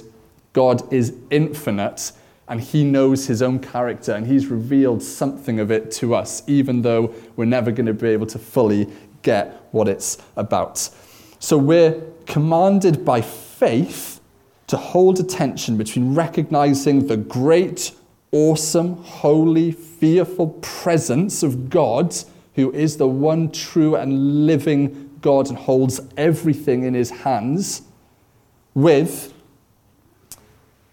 God 0.52 0.92
is 0.92 1.16
infinite. 1.30 2.12
And 2.48 2.60
He 2.60 2.84
knows 2.84 3.26
His 3.26 3.42
own 3.42 3.58
character. 3.58 4.12
And 4.12 4.26
He's 4.26 4.46
revealed 4.46 5.02
something 5.02 5.60
of 5.60 5.70
it 5.70 5.90
to 5.92 6.14
us, 6.14 6.42
even 6.46 6.82
though 6.82 7.14
we're 7.36 7.44
never 7.44 7.70
going 7.70 7.86
to 7.86 7.94
be 7.94 8.08
able 8.08 8.26
to 8.26 8.38
fully 8.38 8.88
get 9.22 9.68
what 9.72 9.88
it's 9.88 10.18
about. 10.36 10.88
So 11.38 11.58
we're 11.58 12.02
commanded 12.26 13.04
by 13.04 13.20
faith 13.20 14.20
to 14.66 14.76
hold 14.76 15.20
a 15.20 15.22
tension 15.22 15.76
between 15.76 16.14
recognizing 16.14 17.06
the 17.06 17.16
great 17.16 17.92
awesome, 18.32 18.96
holy, 18.96 19.72
fearful 19.72 20.48
presence 20.60 21.42
of 21.42 21.70
God, 21.70 22.14
who 22.54 22.72
is 22.72 22.96
the 22.96 23.06
one 23.06 23.50
true 23.50 23.96
and 23.96 24.46
living 24.46 25.18
God 25.20 25.48
and 25.48 25.56
holds 25.56 26.00
everything 26.16 26.82
in 26.82 26.94
his 26.94 27.10
hands, 27.10 27.82
with 28.74 29.32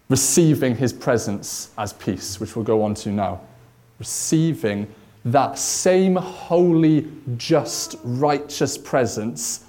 receiving 0.08 0.76
his 0.76 0.92
presence 0.92 1.70
as 1.78 1.92
peace, 1.92 2.38
which 2.38 2.56
we'll 2.56 2.64
go 2.64 2.82
on 2.82 2.94
to 2.94 3.10
now. 3.10 3.40
Receiving 3.98 4.92
that 5.24 5.58
same 5.58 6.16
holy, 6.16 7.10
just, 7.36 7.96
righteous 8.04 8.76
presence 8.76 9.64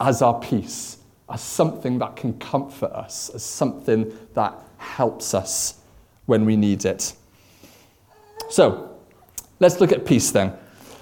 as 0.00 0.22
our 0.22 0.40
peace, 0.40 0.98
as 1.30 1.40
something 1.40 1.98
that 1.98 2.16
can 2.16 2.36
comfort 2.38 2.90
us, 2.92 3.30
as 3.30 3.44
something 3.44 4.12
that 4.34 4.54
helps 4.78 5.34
us 5.34 5.78
when 6.26 6.44
we 6.44 6.56
need 6.56 6.84
it. 6.84 7.14
So, 8.50 8.96
let's 9.60 9.80
look 9.80 9.92
at 9.92 10.04
peace 10.04 10.32
then. 10.32 10.52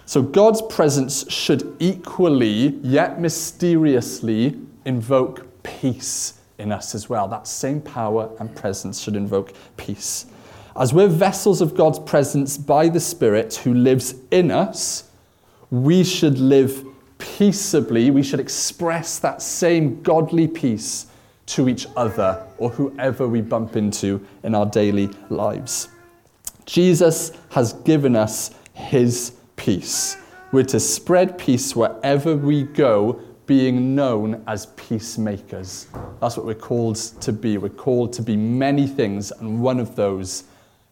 So, 0.05 0.21
God's 0.21 0.61
presence 0.63 1.31
should 1.33 1.77
equally, 1.79 2.77
yet 2.83 3.21
mysteriously, 3.21 4.61
invoke 4.85 5.47
peace 5.63 6.40
in 6.61 6.71
us 6.71 6.95
as 6.95 7.09
well. 7.09 7.27
That 7.27 7.47
same 7.47 7.81
power 7.81 8.31
and 8.39 8.55
presence 8.55 9.01
should 9.01 9.17
invoke 9.17 9.53
peace. 9.77 10.27
As 10.77 10.95
we're 10.95 11.09
vessels 11.09 11.61
of 11.61 11.75
God's 11.75 11.99
presence 11.99 12.57
by 12.57 12.89
the 12.89 13.01
Spirit 13.01 13.57
who 13.57 13.75
lives 13.75 14.15
in 14.31 14.51
us, 14.51 15.11
we 15.71 16.05
should 16.05 16.39
live 16.39 16.87
peaceably. 17.19 18.11
We 18.11 18.23
should 18.23 18.41
express 18.41 19.19
that 19.19 19.43
same 19.43 20.03
godly 20.03 20.47
peace 20.47 21.07
to 21.47 21.69
each 21.69 21.87
other 21.97 22.47
or 22.59 22.71
whoever 22.71 23.27
we 23.27 23.41
bump 23.41 23.75
into 23.77 24.25
in 24.45 24.55
our 24.55 24.67
daily 24.67 25.11
lives. 25.29 25.89
Jesus 26.67 27.33
has 27.51 27.73
given 27.73 28.15
us 28.15 28.53
his 28.73 29.33
peace. 29.57 30.17
We're 30.53 30.65
to 30.65 30.81
spread 30.81 31.39
peace 31.39 31.75
wherever 31.75 32.37
we 32.37 32.63
go, 32.63 33.21
being 33.51 33.97
known 33.97 34.41
as 34.47 34.67
peacemakers. 34.67 35.89
That's 36.21 36.37
what 36.37 36.47
we're 36.47 36.55
called 36.55 36.95
to 36.95 37.33
be. 37.33 37.59
We're 37.59 37.69
called 37.69 38.13
to 38.13 38.23
be 38.23 38.37
many 38.37 38.87
things, 38.87 39.33
and 39.33 39.61
one 39.61 39.81
of 39.81 39.97
those 39.97 40.45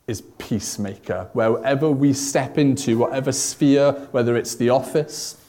is 0.08 0.22
peacemaker. 0.38 1.30
Wherever 1.34 1.88
we 1.88 2.12
step 2.12 2.58
into, 2.58 2.98
whatever 2.98 3.30
sphere, 3.30 3.92
whether 4.10 4.36
it's 4.36 4.56
the 4.56 4.70
office, 4.70 5.40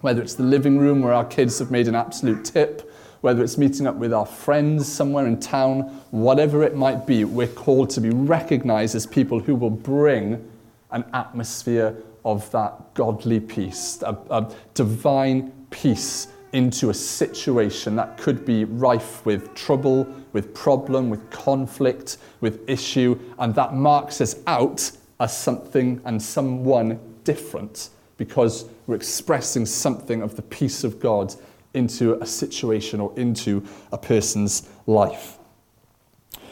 whether 0.00 0.20
it's 0.20 0.34
the 0.34 0.42
living 0.42 0.76
room 0.76 1.02
where 1.02 1.12
our 1.12 1.24
kids 1.24 1.60
have 1.60 1.70
made 1.70 1.86
an 1.86 1.94
absolute 1.94 2.44
tip, 2.44 2.92
whether 3.20 3.44
it's 3.44 3.56
meeting 3.56 3.86
up 3.86 3.94
with 3.94 4.12
our 4.12 4.26
friends 4.26 4.92
somewhere 4.92 5.28
in 5.28 5.38
town, 5.38 5.82
whatever 6.10 6.64
it 6.64 6.74
might 6.74 7.06
be, 7.06 7.22
we're 7.22 7.46
called 7.46 7.90
to 7.90 8.00
be 8.00 8.10
recognized 8.10 8.96
as 8.96 9.06
people 9.06 9.38
who 9.38 9.54
will 9.54 9.70
bring 9.70 10.50
an 10.90 11.04
atmosphere 11.14 11.94
of 12.24 12.50
that 12.50 12.92
godly 12.94 13.38
peace, 13.38 14.02
a, 14.02 14.18
a 14.30 14.52
divine 14.74 15.52
peace 15.70 16.26
into 16.56 16.88
a 16.88 16.94
situation 16.94 17.96
that 17.96 18.16
could 18.16 18.46
be 18.46 18.64
rife 18.64 19.24
with 19.26 19.54
trouble, 19.54 20.06
with 20.32 20.54
problem, 20.54 21.10
with 21.10 21.30
conflict, 21.30 22.16
with 22.40 22.66
issue, 22.66 23.18
and 23.38 23.54
that 23.54 23.74
marks 23.74 24.22
us 24.22 24.36
out 24.46 24.90
as 25.20 25.36
something 25.36 26.00
and 26.06 26.20
someone 26.22 26.98
different 27.24 27.90
because 28.16 28.64
we're 28.86 28.96
expressing 28.96 29.66
something 29.66 30.22
of 30.22 30.34
the 30.36 30.40
peace 30.40 30.82
of 30.82 30.98
God 30.98 31.34
into 31.74 32.14
a 32.22 32.26
situation 32.26 33.00
or 33.00 33.12
into 33.18 33.62
a 33.92 33.98
person's 33.98 34.66
life. 34.86 35.36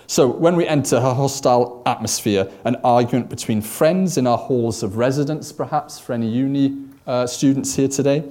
So, 0.07 0.29
when 0.29 0.55
we 0.55 0.67
enter 0.67 0.97
a 0.97 1.15
hostile 1.15 1.83
atmosphere, 1.87 2.51
an 2.67 2.77
argument 2.85 3.31
between 3.31 3.63
friends 3.63 4.19
in 4.19 4.27
our 4.27 4.37
halls 4.37 4.83
of 4.83 4.99
residence, 4.99 5.51
perhaps 5.51 5.99
for 5.99 6.13
any 6.13 6.29
uni 6.29 6.77
uh, 7.07 7.27
students 7.27 7.75
here 7.75 7.89
today, 7.89 8.23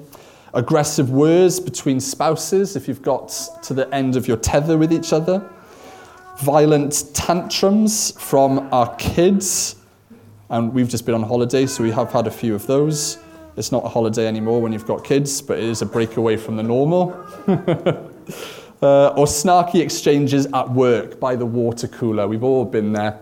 aggressive 0.54 1.10
words 1.10 1.60
between 1.60 2.00
spouses 2.00 2.76
if 2.76 2.88
you've 2.88 3.02
got 3.02 3.30
to 3.64 3.74
the 3.74 3.94
end 3.94 4.16
of 4.16 4.28
your 4.28 4.38
tether 4.38 4.78
with 4.78 4.94
each 4.94 5.12
other, 5.12 5.48
violent 6.40 7.10
tantrums 7.14 8.12
from 8.20 8.70
our 8.72 8.96
kids, 8.96 9.76
and 10.50 10.74
we've 10.74 10.90
just 10.90 11.06
been 11.06 11.16
on 11.16 11.24
holiday, 11.24 11.66
so 11.66 11.84
we 11.84 11.92
have 11.92 12.12
had 12.12 12.28
a 12.28 12.32
few 12.32 12.54
of 12.54 12.68
those. 12.68 13.18
It's 13.58 13.72
not 13.72 13.86
a 13.86 13.90
holiday 13.90 14.28
anymore 14.28 14.62
when 14.62 14.72
you've 14.72 14.86
got 14.86 15.04
kids, 15.04 15.42
but 15.42 15.58
it 15.58 15.64
is 15.64 15.82
a 15.82 15.86
breakaway 15.86 16.38
from 16.38 16.56
the 16.56 16.64
normal. 16.64 17.12
uh, 18.82 19.10
or 19.10 19.26
snarky 19.26 19.80
exchanges 19.80 20.48
at 20.54 20.70
work 20.70 21.20
by 21.20 21.36
the 21.36 21.46
water 21.46 21.88
cooler. 21.88 22.28
We've 22.28 22.44
all 22.44 22.66
been 22.66 22.94
there. 22.94 23.20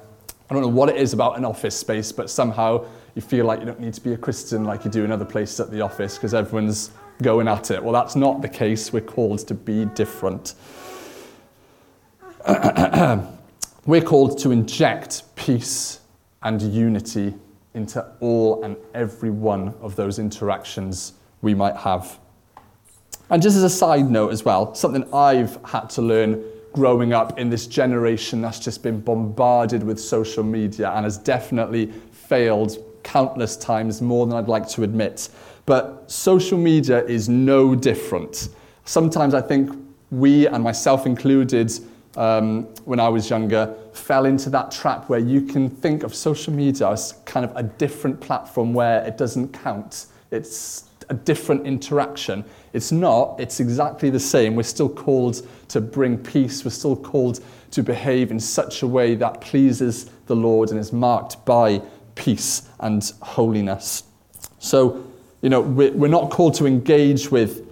I 0.49 0.53
don't 0.53 0.63
know 0.63 0.69
what 0.69 0.89
it 0.89 0.97
is 0.97 1.13
about 1.13 1.37
an 1.37 1.45
office 1.45 1.77
space, 1.77 2.11
but 2.11 2.29
somehow 2.29 2.85
you 3.15 3.21
feel 3.21 3.45
like 3.45 3.59
you 3.59 3.65
don't 3.65 3.79
need 3.79 3.93
to 3.93 4.01
be 4.01 4.13
a 4.13 4.17
Christian 4.17 4.63
like 4.65 4.83
you 4.85 4.91
do 4.91 5.03
in 5.03 5.11
other 5.11 5.25
places 5.25 5.59
at 5.59 5.71
the 5.71 5.81
office 5.81 6.15
because 6.15 6.33
everyone's 6.33 6.91
going 7.21 7.47
at 7.47 7.71
it. 7.71 7.83
Well, 7.83 7.93
that's 7.93 8.15
not 8.15 8.41
the 8.41 8.49
case. 8.49 8.91
We're 8.91 9.01
called 9.01 9.39
to 9.47 9.53
be 9.53 9.85
different. 9.85 10.55
We're 13.85 14.01
called 14.01 14.37
to 14.39 14.51
inject 14.51 15.23
peace 15.35 15.99
and 16.43 16.61
unity 16.61 17.33
into 17.73 18.05
all 18.19 18.63
and 18.63 18.75
every 18.93 19.29
one 19.29 19.73
of 19.81 19.95
those 19.95 20.19
interactions 20.19 21.13
we 21.41 21.53
might 21.53 21.75
have. 21.75 22.19
And 23.29 23.41
just 23.41 23.55
as 23.55 23.63
a 23.63 23.69
side 23.69 24.09
note 24.09 24.31
as 24.31 24.43
well, 24.43 24.75
something 24.75 25.11
I've 25.13 25.57
had 25.65 25.89
to 25.91 26.01
learn 26.01 26.43
growing 26.73 27.13
up 27.13 27.39
in 27.39 27.49
this 27.49 27.67
generation 27.67 28.41
that's 28.41 28.59
just 28.59 28.83
been 28.83 28.99
bombarded 28.99 29.83
with 29.83 29.99
social 29.99 30.43
media 30.43 30.91
and 30.91 31.05
has 31.05 31.17
definitely 31.17 31.91
failed 32.11 32.77
countless 33.03 33.57
times 33.57 34.01
more 34.01 34.25
than 34.25 34.37
I'd 34.37 34.47
like 34.47 34.67
to 34.69 34.83
admit. 34.83 35.29
But 35.71 36.11
social 36.11 36.57
media 36.57 37.01
is 37.05 37.29
no 37.29 37.75
different. 37.75 38.49
Sometimes 38.83 39.33
I 39.33 39.39
think 39.39 39.71
we, 40.09 40.45
and 40.45 40.61
myself 40.61 41.05
included, 41.05 41.71
um, 42.17 42.63
when 42.83 42.99
I 42.99 43.07
was 43.07 43.29
younger, 43.29 43.73
fell 43.93 44.25
into 44.25 44.49
that 44.49 44.71
trap 44.71 45.07
where 45.07 45.21
you 45.21 45.43
can 45.43 45.69
think 45.69 46.03
of 46.03 46.13
social 46.13 46.51
media 46.51 46.89
as 46.89 47.13
kind 47.23 47.45
of 47.45 47.55
a 47.55 47.63
different 47.63 48.19
platform 48.19 48.73
where 48.73 49.01
it 49.05 49.17
doesn't 49.17 49.53
count. 49.53 50.07
It's 50.29 50.89
a 51.07 51.13
different 51.13 51.65
interaction. 51.65 52.43
It's 52.73 52.91
not, 52.91 53.39
it's 53.39 53.61
exactly 53.61 54.09
the 54.09 54.19
same. 54.19 54.55
We're 54.55 54.63
still 54.63 54.89
called 54.89 55.47
to 55.69 55.79
bring 55.79 56.17
peace, 56.17 56.65
we're 56.65 56.71
still 56.71 56.97
called 56.97 57.39
to 57.71 57.81
behave 57.81 58.29
in 58.29 58.41
such 58.41 58.83
a 58.83 58.87
way 58.87 59.15
that 59.15 59.39
pleases 59.39 60.09
the 60.25 60.35
Lord 60.35 60.71
and 60.71 60.77
is 60.77 60.91
marked 60.91 61.45
by 61.45 61.81
peace 62.15 62.63
and 62.81 63.09
holiness. 63.21 64.03
So, 64.59 65.07
you 65.41 65.49
know, 65.49 65.61
we're 65.61 66.07
not 66.07 66.29
called 66.29 66.53
to 66.55 66.65
engage 66.65 67.31
with 67.31 67.67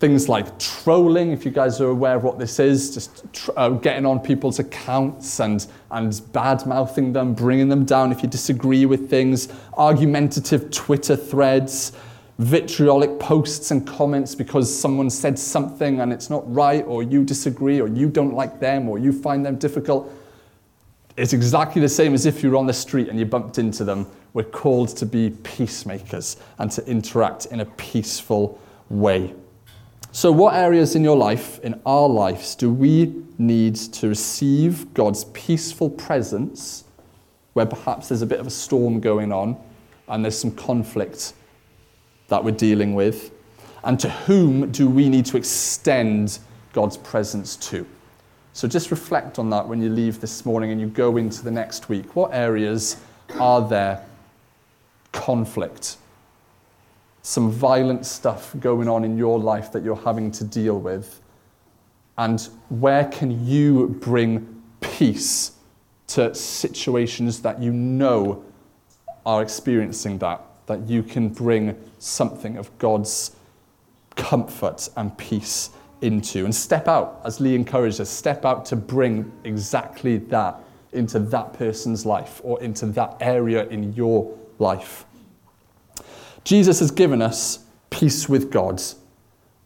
things 0.00 0.28
like 0.28 0.58
trolling, 0.58 1.30
if 1.30 1.44
you 1.44 1.50
guys 1.50 1.80
are 1.80 1.88
aware 1.88 2.16
of 2.16 2.24
what 2.24 2.38
this 2.38 2.58
is, 2.58 2.92
just 2.92 3.32
tr- 3.32 3.52
uh, 3.56 3.70
getting 3.70 4.04
on 4.04 4.18
people's 4.20 4.58
accounts 4.58 5.40
and, 5.40 5.66
and 5.92 6.20
bad 6.32 6.66
mouthing 6.66 7.12
them, 7.12 7.32
bringing 7.32 7.68
them 7.68 7.84
down 7.84 8.12
if 8.12 8.22
you 8.22 8.28
disagree 8.28 8.84
with 8.84 9.08
things, 9.08 9.48
argumentative 9.78 10.70
Twitter 10.70 11.16
threads, 11.16 11.92
vitriolic 12.38 13.18
posts 13.20 13.70
and 13.70 13.86
comments 13.86 14.34
because 14.34 14.68
someone 14.68 15.08
said 15.08 15.38
something 15.38 16.00
and 16.00 16.12
it's 16.12 16.28
not 16.28 16.42
right, 16.52 16.84
or 16.86 17.02
you 17.02 17.24
disagree, 17.24 17.80
or 17.80 17.88
you 17.88 18.08
don't 18.08 18.34
like 18.34 18.58
them, 18.60 18.88
or 18.88 18.98
you 18.98 19.12
find 19.12 19.46
them 19.46 19.56
difficult. 19.56 20.12
It's 21.16 21.32
exactly 21.32 21.80
the 21.80 21.88
same 21.88 22.12
as 22.12 22.26
if 22.26 22.42
you 22.42 22.50
were 22.50 22.56
on 22.56 22.66
the 22.66 22.72
street 22.74 23.08
and 23.08 23.18
you 23.18 23.24
bumped 23.24 23.58
into 23.58 23.84
them. 23.84 24.06
We're 24.34 24.42
called 24.42 24.88
to 24.96 25.06
be 25.06 25.30
peacemakers 25.30 26.36
and 26.58 26.70
to 26.72 26.84
interact 26.86 27.46
in 27.46 27.60
a 27.60 27.64
peaceful 27.64 28.60
way. 28.90 29.32
So, 30.10 30.30
what 30.30 30.54
areas 30.54 30.96
in 30.96 31.04
your 31.04 31.16
life, 31.16 31.60
in 31.60 31.80
our 31.86 32.08
lives, 32.08 32.56
do 32.56 32.70
we 32.70 33.24
need 33.38 33.76
to 33.76 34.08
receive 34.08 34.92
God's 34.92 35.24
peaceful 35.26 35.88
presence 35.88 36.84
where 37.52 37.66
perhaps 37.66 38.08
there's 38.08 38.22
a 38.22 38.26
bit 38.26 38.40
of 38.40 38.46
a 38.46 38.50
storm 38.50 39.00
going 39.00 39.32
on 39.32 39.56
and 40.08 40.24
there's 40.24 40.38
some 40.38 40.52
conflict 40.52 41.32
that 42.28 42.42
we're 42.42 42.50
dealing 42.50 42.94
with? 42.94 43.30
And 43.84 44.00
to 44.00 44.10
whom 44.10 44.72
do 44.72 44.88
we 44.88 45.08
need 45.08 45.26
to 45.26 45.36
extend 45.36 46.40
God's 46.72 46.96
presence 46.96 47.54
to? 47.68 47.86
So, 48.52 48.66
just 48.66 48.90
reflect 48.90 49.38
on 49.38 49.48
that 49.50 49.68
when 49.68 49.80
you 49.80 49.90
leave 49.90 50.20
this 50.20 50.44
morning 50.44 50.72
and 50.72 50.80
you 50.80 50.88
go 50.88 51.18
into 51.18 51.44
the 51.44 51.52
next 51.52 51.88
week. 51.88 52.16
What 52.16 52.34
areas 52.34 52.96
are 53.38 53.66
there 53.68 54.04
conflict? 55.14 55.96
some 57.24 57.50
violent 57.50 58.04
stuff 58.04 58.54
going 58.60 58.86
on 58.86 59.02
in 59.02 59.16
your 59.16 59.38
life 59.38 59.72
that 59.72 59.82
you're 59.82 59.96
having 59.96 60.30
to 60.30 60.44
deal 60.44 60.78
with? 60.78 61.22
And 62.18 62.40
where 62.68 63.06
can 63.06 63.46
you 63.46 63.88
bring 64.00 64.62
peace 64.80 65.52
to 66.08 66.34
situations 66.34 67.40
that 67.40 67.60
you 67.62 67.72
know 67.72 68.44
are 69.24 69.40
experiencing 69.40 70.18
that? 70.18 70.44
That 70.66 70.86
you 70.86 71.02
can 71.02 71.30
bring 71.30 71.76
something 71.98 72.58
of 72.58 72.76
God's 72.76 73.34
comfort 74.16 74.90
and 74.94 75.16
peace 75.16 75.70
into. 76.02 76.44
And 76.44 76.54
step 76.54 76.88
out, 76.88 77.22
as 77.24 77.40
Lee 77.40 77.54
encouraged 77.54 78.02
us, 78.02 78.10
step 78.10 78.44
out 78.44 78.66
to 78.66 78.76
bring 78.76 79.32
exactly 79.44 80.18
that 80.18 80.60
into 80.92 81.18
that 81.18 81.54
person's 81.54 82.04
life 82.04 82.42
or 82.44 82.62
into 82.62 82.84
that 82.86 83.16
area 83.20 83.66
in 83.68 83.94
your 83.94 84.30
life. 84.58 85.04
Jesus 86.44 86.80
has 86.80 86.90
given 86.90 87.22
us 87.22 87.60
peace 87.90 88.28
with 88.28 88.50
God. 88.50 88.82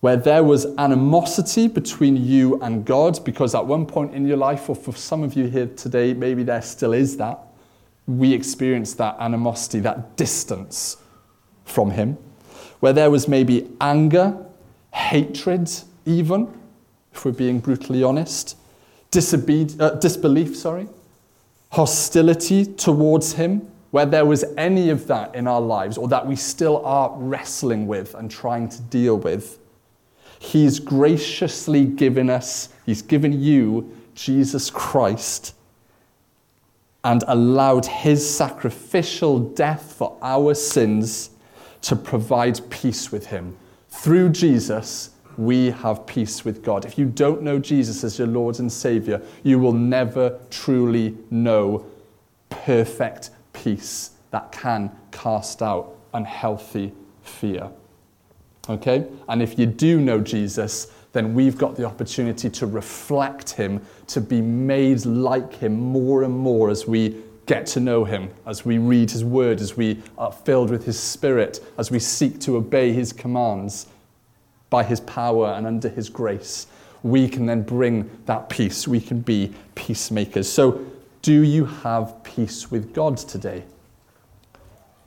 Where 0.01 0.17
there 0.17 0.45
was 0.45 0.67
animosity 0.79 1.67
between 1.67 2.17
you 2.17 2.61
and 2.63 2.85
God, 2.85 3.25
because 3.25 3.55
at 3.55 3.67
one 3.67 3.85
point 3.85 4.15
in 4.15 4.27
your 4.27 4.37
life, 4.37 4.69
or 4.71 4.77
for 4.77 4.93
some 4.93 5.25
of 5.25 5.35
you 5.35 5.49
here 5.49 5.67
today, 5.67 6.15
maybe 6.15 6.45
there 6.45 6.63
still 6.63 6.93
is 6.93 7.17
that, 7.17 7.41
we 8.07 8.33
experience 8.33 8.95
that 8.95 9.17
animosity, 9.19 9.81
that 9.81 10.17
distance 10.17 10.99
from 11.65 11.91
Him. 11.91 12.17
Where 12.79 12.93
there 12.93 13.11
was 13.11 13.27
maybe 13.27 13.69
anger, 13.81 14.37
hatred, 14.95 15.69
even, 16.07 16.49
if 17.13 17.25
we're 17.25 17.33
being 17.33 17.59
brutally 17.59 18.05
honest, 18.05 18.57
uh, 19.17 19.91
disbelief, 19.91 20.57
sorry, 20.57 20.89
hostility 21.73 22.65
towards 22.65 23.33
Him, 23.33 23.69
where 23.91 24.07
there 24.07 24.27
was 24.27 24.45
any 24.57 24.91
of 24.91 25.07
that 25.07 25.35
in 25.35 25.47
our 25.47 25.61
lives 25.61 25.97
or 25.97 26.09
that 26.09 26.27
we 26.27 26.37
still 26.37 26.85
are 26.85 27.13
wrestling 27.17 27.87
with 27.87 28.15
and 28.15 28.31
trying 28.31 28.69
to 28.69 28.83
deal 28.83 29.17
with, 29.19 29.59
He's 30.39 30.79
graciously 30.79 31.85
given 31.85 32.31
us, 32.31 32.69
He's 32.87 33.03
given 33.03 33.41
you 33.41 33.97
Jesus 34.15 34.71
Christ 34.71 35.55
and 37.03 37.25
allowed 37.27 37.87
His 37.87 38.29
sacrificial 38.29 39.39
death 39.39 39.95
for 39.95 40.17
our 40.23 40.55
sins 40.55 41.31
to 41.83 41.97
provide 41.97 42.61
peace 42.71 43.11
with 43.11 43.27
Him. 43.27 43.57
Through 43.89 44.31
Jesus, 44.31 45.11
we 45.37 45.71
have 45.71 46.05
peace 46.07 46.45
with 46.45 46.63
God. 46.63 46.85
If 46.85 46.99
you 46.99 47.07
don't 47.07 47.43
know 47.43 47.59
Jesus 47.59 48.03
as 48.05 48.19
your 48.19 48.29
Lord 48.29 48.59
and 48.59 48.71
Savior, 48.71 49.23
you 49.45 49.59
will 49.59 49.73
never 49.73 50.39
truly 50.51 51.17
know 51.31 51.87
perfect 52.51 53.31
peace 53.63 54.11
that 54.31 54.53
can 54.53 54.91
cast 55.11 55.63
out 55.63 55.97
unhealthy 56.15 56.93
fear. 57.23 57.71
Okay? 58.69 59.07
And 59.29 59.43
if 59.43 59.59
you 59.59 59.67
do 59.67 60.01
know 60.01 60.21
Jesus, 60.21 60.93
then 61.13 61.35
we've 61.35 61.57
got 61.57 61.77
the 61.77 61.85
opportunity 61.85 62.51
to 62.51 62.67
reflect 62.67 63.51
him, 63.51 63.81
to 64.09 64.21
be 64.21 64.41
made 64.41 65.07
like 65.07 65.55
him 65.55 65.75
more 65.75 66.23
and 66.23 66.37
more 66.37 66.71
as 66.71 66.87
we 66.87 67.17
get 67.47 67.65
to 67.65 67.81
know 67.81 68.05
him, 68.05 68.31
as 68.47 68.65
we 68.67 68.77
read 68.77 69.11
his 69.11 69.25
word, 69.25 69.61
as 69.61 69.77
we 69.77 70.03
are 70.19 70.31
filled 70.31 70.71
with 70.71 70.85
his 70.85 71.01
spirit, 71.01 71.61
as 71.79 71.91
we 71.91 71.99
seek 71.99 72.39
to 72.41 72.57
obey 72.57 72.93
his 72.93 73.13
commands 73.13 73.87
by 74.69 74.85
his 74.85 75.01
power 75.01 75.55
and 75.55 75.67
under 75.67 75.89
his 75.89 76.11
grace. 76.11 76.67
We 77.03 77.27
can 77.27 77.47
then 77.47 77.63
bring 77.63 78.11
that 78.27 78.51
peace. 78.51 78.87
We 78.87 79.01
can 79.01 79.21
be 79.21 79.55
peacemakers. 79.75 80.47
So, 80.51 80.85
do 81.23 81.43
you 81.43 81.65
have 81.65 82.23
peace 82.23 82.71
with 82.71 82.95
God 82.95 83.17
today? 83.17 83.65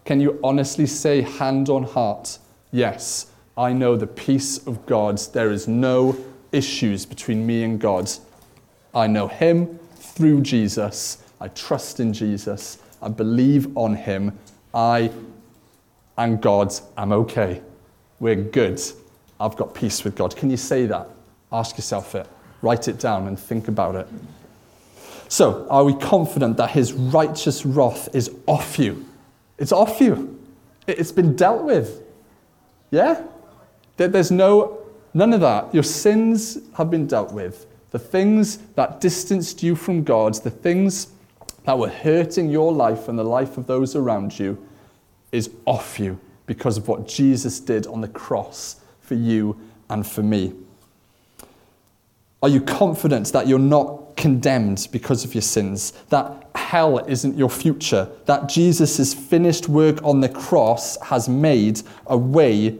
Can 0.05 0.19
you 0.19 0.39
honestly 0.43 0.85
say, 0.85 1.21
hand 1.21 1.69
on 1.69 1.83
heart, 1.83 2.39
yes, 2.71 3.27
I 3.57 3.73
know 3.73 3.95
the 3.95 4.07
peace 4.07 4.65
of 4.65 4.85
God. 4.85 5.19
There 5.33 5.51
is 5.51 5.67
no 5.67 6.17
issues 6.51 7.05
between 7.05 7.45
me 7.45 7.63
and 7.63 7.79
God. 7.79 8.09
I 8.93 9.07
know 9.07 9.27
Him 9.27 9.79
through 9.95 10.41
Jesus. 10.41 11.23
I 11.39 11.47
trust 11.49 11.99
in 11.99 12.13
Jesus. 12.13 12.77
I 13.01 13.09
believe 13.09 13.75
on 13.77 13.95
Him. 13.95 14.37
I 14.73 15.11
and 16.17 16.41
God 16.41 16.73
I'm 16.97 17.11
okay. 17.11 17.61
We're 18.19 18.35
good. 18.35 18.81
I've 19.39 19.55
got 19.55 19.73
peace 19.73 20.03
with 20.03 20.15
God. 20.15 20.35
Can 20.35 20.49
you 20.49 20.57
say 20.57 20.85
that? 20.85 21.09
Ask 21.51 21.77
yourself 21.77 22.15
it. 22.15 22.27
Write 22.61 22.87
it 22.87 22.99
down 22.99 23.27
and 23.27 23.39
think 23.39 23.67
about 23.67 23.95
it. 23.95 24.07
So, 25.31 25.65
are 25.69 25.85
we 25.85 25.93
confident 25.93 26.57
that 26.57 26.71
his 26.71 26.91
righteous 26.91 27.65
wrath 27.65 28.13
is 28.13 28.35
off 28.47 28.77
you? 28.77 29.05
It's 29.57 29.71
off 29.71 30.01
you. 30.01 30.37
It's 30.87 31.13
been 31.13 31.37
dealt 31.37 31.63
with. 31.63 32.03
Yeah? 32.91 33.23
There's 33.95 34.29
no, 34.29 34.79
none 35.13 35.31
of 35.31 35.39
that. 35.39 35.73
Your 35.73 35.83
sins 35.83 36.57
have 36.73 36.91
been 36.91 37.07
dealt 37.07 37.31
with. 37.31 37.65
The 37.91 37.97
things 37.97 38.57
that 38.75 38.99
distanced 38.99 39.63
you 39.63 39.73
from 39.73 40.03
God, 40.03 40.35
the 40.35 40.51
things 40.51 41.13
that 41.63 41.79
were 41.79 41.87
hurting 41.87 42.49
your 42.49 42.73
life 42.73 43.07
and 43.07 43.17
the 43.17 43.23
life 43.23 43.57
of 43.57 43.67
those 43.67 43.95
around 43.95 44.37
you, 44.37 44.61
is 45.31 45.49
off 45.65 45.97
you 45.97 46.19
because 46.45 46.75
of 46.75 46.89
what 46.89 47.07
Jesus 47.07 47.61
did 47.61 47.87
on 47.87 48.01
the 48.01 48.09
cross 48.09 48.81
for 48.99 49.15
you 49.15 49.57
and 49.89 50.05
for 50.05 50.23
me. 50.23 50.51
Are 52.43 52.49
you 52.49 52.59
confident 52.59 53.31
that 53.31 53.47
you're 53.47 53.59
not 53.59 54.00
condemned 54.21 54.87
because 54.91 55.25
of 55.25 55.33
your 55.35 55.41
sins? 55.41 55.91
That 56.09 56.49
hell 56.55 56.99
isn't 56.99 57.37
your 57.37 57.49
future? 57.49 58.09
That 58.25 58.47
Jesus' 58.47 59.13
finished 59.13 59.67
work 59.67 60.01
on 60.03 60.21
the 60.21 60.29
cross 60.29 60.97
has 61.01 61.27
made 61.27 61.81
a 62.07 62.15
way 62.15 62.79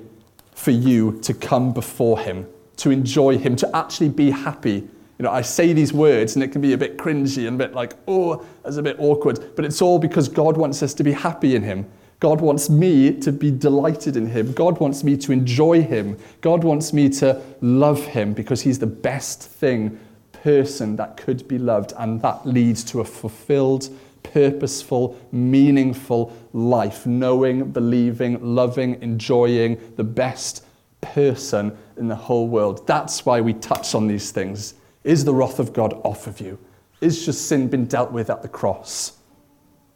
for 0.53 0.71
you 0.71 1.19
to 1.23 1.33
come 1.33 1.73
before 1.73 2.19
Him, 2.19 2.47
to 2.77 2.91
enjoy 2.91 3.37
Him, 3.37 3.55
to 3.57 3.75
actually 3.75 4.09
be 4.09 4.29
happy? 4.29 4.87
You 5.17 5.23
know, 5.23 5.31
I 5.31 5.41
say 5.41 5.73
these 5.73 5.91
words 5.91 6.35
and 6.35 6.43
it 6.43 6.51
can 6.51 6.61
be 6.61 6.73
a 6.73 6.77
bit 6.77 6.97
cringy 6.97 7.47
and 7.47 7.59
a 7.59 7.67
bit 7.67 7.75
like, 7.75 7.93
oh, 8.07 8.45
it's 8.63 8.77
a 8.77 8.83
bit 8.83 8.95
awkward, 8.99 9.55
but 9.55 9.65
it's 9.65 9.81
all 9.81 9.99
because 9.99 10.29
God 10.29 10.55
wants 10.57 10.81
us 10.81 10.93
to 10.95 11.03
be 11.03 11.11
happy 11.11 11.55
in 11.55 11.63
Him. 11.63 11.85
God 12.19 12.39
wants 12.39 12.69
me 12.69 13.19
to 13.19 13.31
be 13.31 13.49
delighted 13.49 14.15
in 14.15 14.27
Him. 14.27 14.53
God 14.53 14.79
wants 14.79 15.03
me 15.03 15.17
to 15.17 15.31
enjoy 15.31 15.81
Him. 15.81 16.17
God 16.41 16.63
wants 16.63 16.93
me 16.93 17.09
to 17.09 17.41
love 17.61 18.05
Him 18.05 18.33
because 18.33 18.61
He's 18.61 18.77
the 18.77 18.87
best 18.87 19.41
thing, 19.41 19.99
person 20.43 20.95
that 20.95 21.17
could 21.17 21.47
be 21.47 21.57
loved. 21.57 21.93
And 21.97 22.21
that 22.21 22.45
leads 22.45 22.83
to 22.85 23.01
a 23.01 23.05
fulfilled, 23.05 23.89
purposeful, 24.23 25.19
meaningful 25.31 26.35
life, 26.53 27.05
knowing, 27.05 27.71
believing, 27.71 28.39
loving, 28.41 29.01
enjoying 29.01 29.93
the 29.95 30.03
best 30.03 30.65
person 31.01 31.77
in 31.97 32.07
the 32.07 32.15
whole 32.15 32.47
world. 32.47 32.85
That's 32.87 33.25
why 33.25 33.41
we 33.41 33.53
touch 33.53 33.95
on 33.95 34.07
these 34.07 34.31
things. 34.31 34.75
Is 35.03 35.25
the 35.25 35.33
wrath 35.33 35.59
of 35.59 35.73
God 35.73 35.93
off 36.03 36.27
of 36.27 36.39
you? 36.39 36.59
Is 37.01 37.25
just 37.25 37.47
sin 37.47 37.67
been 37.67 37.85
dealt 37.85 38.11
with 38.11 38.29
at 38.29 38.41
the 38.41 38.47
cross? 38.47 39.13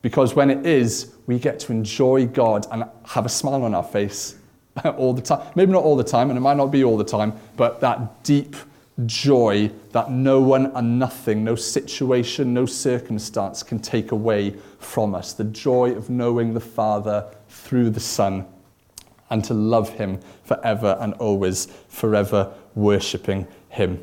Because 0.01 0.35
when 0.35 0.49
it 0.49 0.65
is, 0.65 1.15
we 1.27 1.39
get 1.39 1.59
to 1.61 1.71
enjoy 1.71 2.27
God 2.27 2.67
and 2.71 2.85
have 3.05 3.25
a 3.25 3.29
smile 3.29 3.63
on 3.63 3.73
our 3.73 3.83
face 3.83 4.35
all 4.97 5.13
the 5.13 5.21
time. 5.21 5.47
Maybe 5.55 5.71
not 5.71 5.83
all 5.83 5.95
the 5.95 6.03
time, 6.03 6.29
and 6.29 6.37
it 6.37 6.41
might 6.41 6.57
not 6.57 6.67
be 6.67 6.83
all 6.83 6.97
the 6.97 7.03
time, 7.03 7.33
but 7.55 7.79
that 7.81 8.23
deep 8.23 8.55
joy 9.05 9.69
that 9.91 10.09
no 10.09 10.39
one 10.39 10.67
and 10.67 10.97
nothing, 10.97 11.43
no 11.43 11.55
situation, 11.55 12.53
no 12.53 12.65
circumstance 12.65 13.61
can 13.61 13.79
take 13.79 14.11
away 14.11 14.51
from 14.79 15.13
us. 15.13 15.33
The 15.33 15.43
joy 15.43 15.91
of 15.91 16.09
knowing 16.09 16.53
the 16.53 16.61
Father 16.61 17.25
through 17.49 17.89
the 17.89 17.99
Son 17.99 18.45
and 19.29 19.43
to 19.43 19.53
love 19.53 19.89
Him 19.89 20.19
forever 20.43 20.97
and 21.01 21.13
always, 21.15 21.65
forever 21.89 22.53
worshipping 22.75 23.47
Him. 23.69 23.99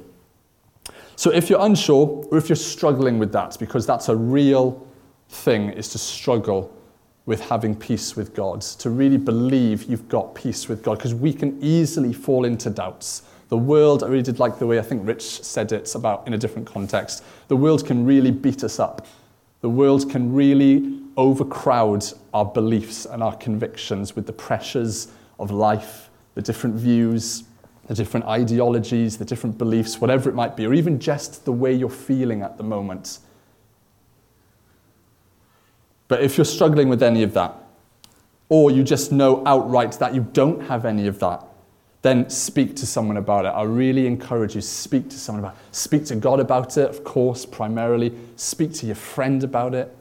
So 1.17 1.31
if 1.31 1.49
you're 1.49 1.65
unsure 1.65 2.27
or 2.31 2.37
if 2.37 2.49
you're 2.49 2.57
struggling 2.57 3.19
with 3.19 3.33
that, 3.33 3.57
because 3.59 3.87
that's 3.87 4.09
a 4.09 4.17
real 4.17 4.87
thing, 5.29 5.71
is 5.71 5.89
to 5.91 5.99
struggle 5.99 6.77
with 7.25 7.41
having 7.41 7.77
peace 7.77 8.17
with 8.17 8.35
God, 8.35 8.61
to 8.61 8.91
really 8.91 9.17
believe 9.17 9.85
you've 9.85 10.09
got 10.09 10.35
peace 10.35 10.69
with 10.69 10.83
God, 10.83 10.99
because 10.99 11.15
we 11.15 11.33
can 11.33 11.57
easily 11.63 12.13
fall 12.13 12.45
into 12.45 12.69
doubts. 12.69 13.23
The 13.53 13.59
world, 13.59 14.03
I 14.03 14.07
really 14.07 14.23
did 14.23 14.39
like 14.39 14.59
the 14.59 14.67
way 14.67 14.79
I 14.79 14.83
think 14.83 15.07
Rich 15.07 15.43
said 15.43 15.73
it 15.73 15.95
about 15.95 16.27
in 16.27 16.33
a 16.33 16.39
different 16.39 16.67
context. 16.67 17.23
The 17.49 17.57
world 17.57 17.85
can 17.85 18.07
really 18.07 18.31
beat 18.31 18.65
us 18.65 18.81
up. 18.81 19.07
The 19.61 19.69
world 19.69 20.09
can 20.09 20.33
really 20.33 21.01
overcrowd 21.19 22.03
our 22.33 22.47
beliefs 22.47 23.05
and 23.05 23.23
our 23.23 23.37
convictions 23.37 24.17
with 24.17 24.27
the 24.27 24.33
pressures 24.33 25.09
of 25.39 25.51
life, 25.51 26.09
the 26.35 26.41
different 26.41 26.77
views, 26.77 27.45
the 27.89 27.95
different 27.95 28.25
ideologies, 28.25 29.19
the 29.19 29.25
different 29.27 29.59
beliefs, 29.59 30.01
whatever 30.01 30.31
it 30.31 30.35
might 30.35 30.57
be, 30.57 30.65
or 30.65 30.73
even 30.73 30.99
just 30.99 31.45
the 31.45 31.53
way 31.53 31.75
you're 31.75 31.91
feeling 31.91 32.41
at 32.41 32.57
the 32.57 32.65
moment. 32.65 33.19
But 36.09 36.23
if 36.23 36.39
you're 36.39 36.47
struggling 36.47 36.89
with 36.89 37.03
any 37.03 37.23
of 37.23 37.35
that, 37.35 37.55
or 38.49 38.71
you 38.71 38.83
just 38.83 39.13
know 39.13 39.43
outright 39.45 39.93
that 39.99 40.15
you 40.15 40.27
don't 40.33 40.63
have 40.63 40.87
any 40.87 41.07
of 41.07 41.19
that, 41.19 41.45
then 42.03 42.29
speak 42.29 42.75
to 42.77 42.87
someone 42.87 43.17
about 43.17 43.45
it. 43.45 43.51
I 43.51 43.63
really 43.63 44.07
encourage 44.09 44.57
you, 44.57 44.61
speak 44.61 45.09
to 45.11 45.17
someone 45.17 45.45
about 45.45 45.57
it. 45.57 45.75
Speak 45.75 46.05
to 46.07 46.17
God 46.17 46.41
about 46.41 46.77
it, 46.77 46.91
of 46.91 47.05
course, 47.05 47.47
primarily. 47.47 48.13
Speak 48.35 48.73
to 48.75 48.87
your 48.87 48.97
friend 48.97 49.43
about 49.45 49.75
it. 49.75 49.97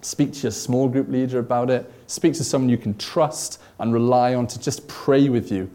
Speak 0.00 0.32
to 0.34 0.42
your 0.42 0.52
small 0.52 0.88
group 0.88 1.08
leader 1.08 1.38
about 1.38 1.70
it. 1.70 1.90
Speak 2.08 2.34
to 2.34 2.44
someone 2.44 2.68
you 2.68 2.76
can 2.76 2.98
trust 2.98 3.60
and 3.78 3.92
rely 3.92 4.34
on 4.34 4.48
to 4.48 4.60
just 4.60 4.86
pray 4.88 5.28
with 5.28 5.52
you, 5.52 5.70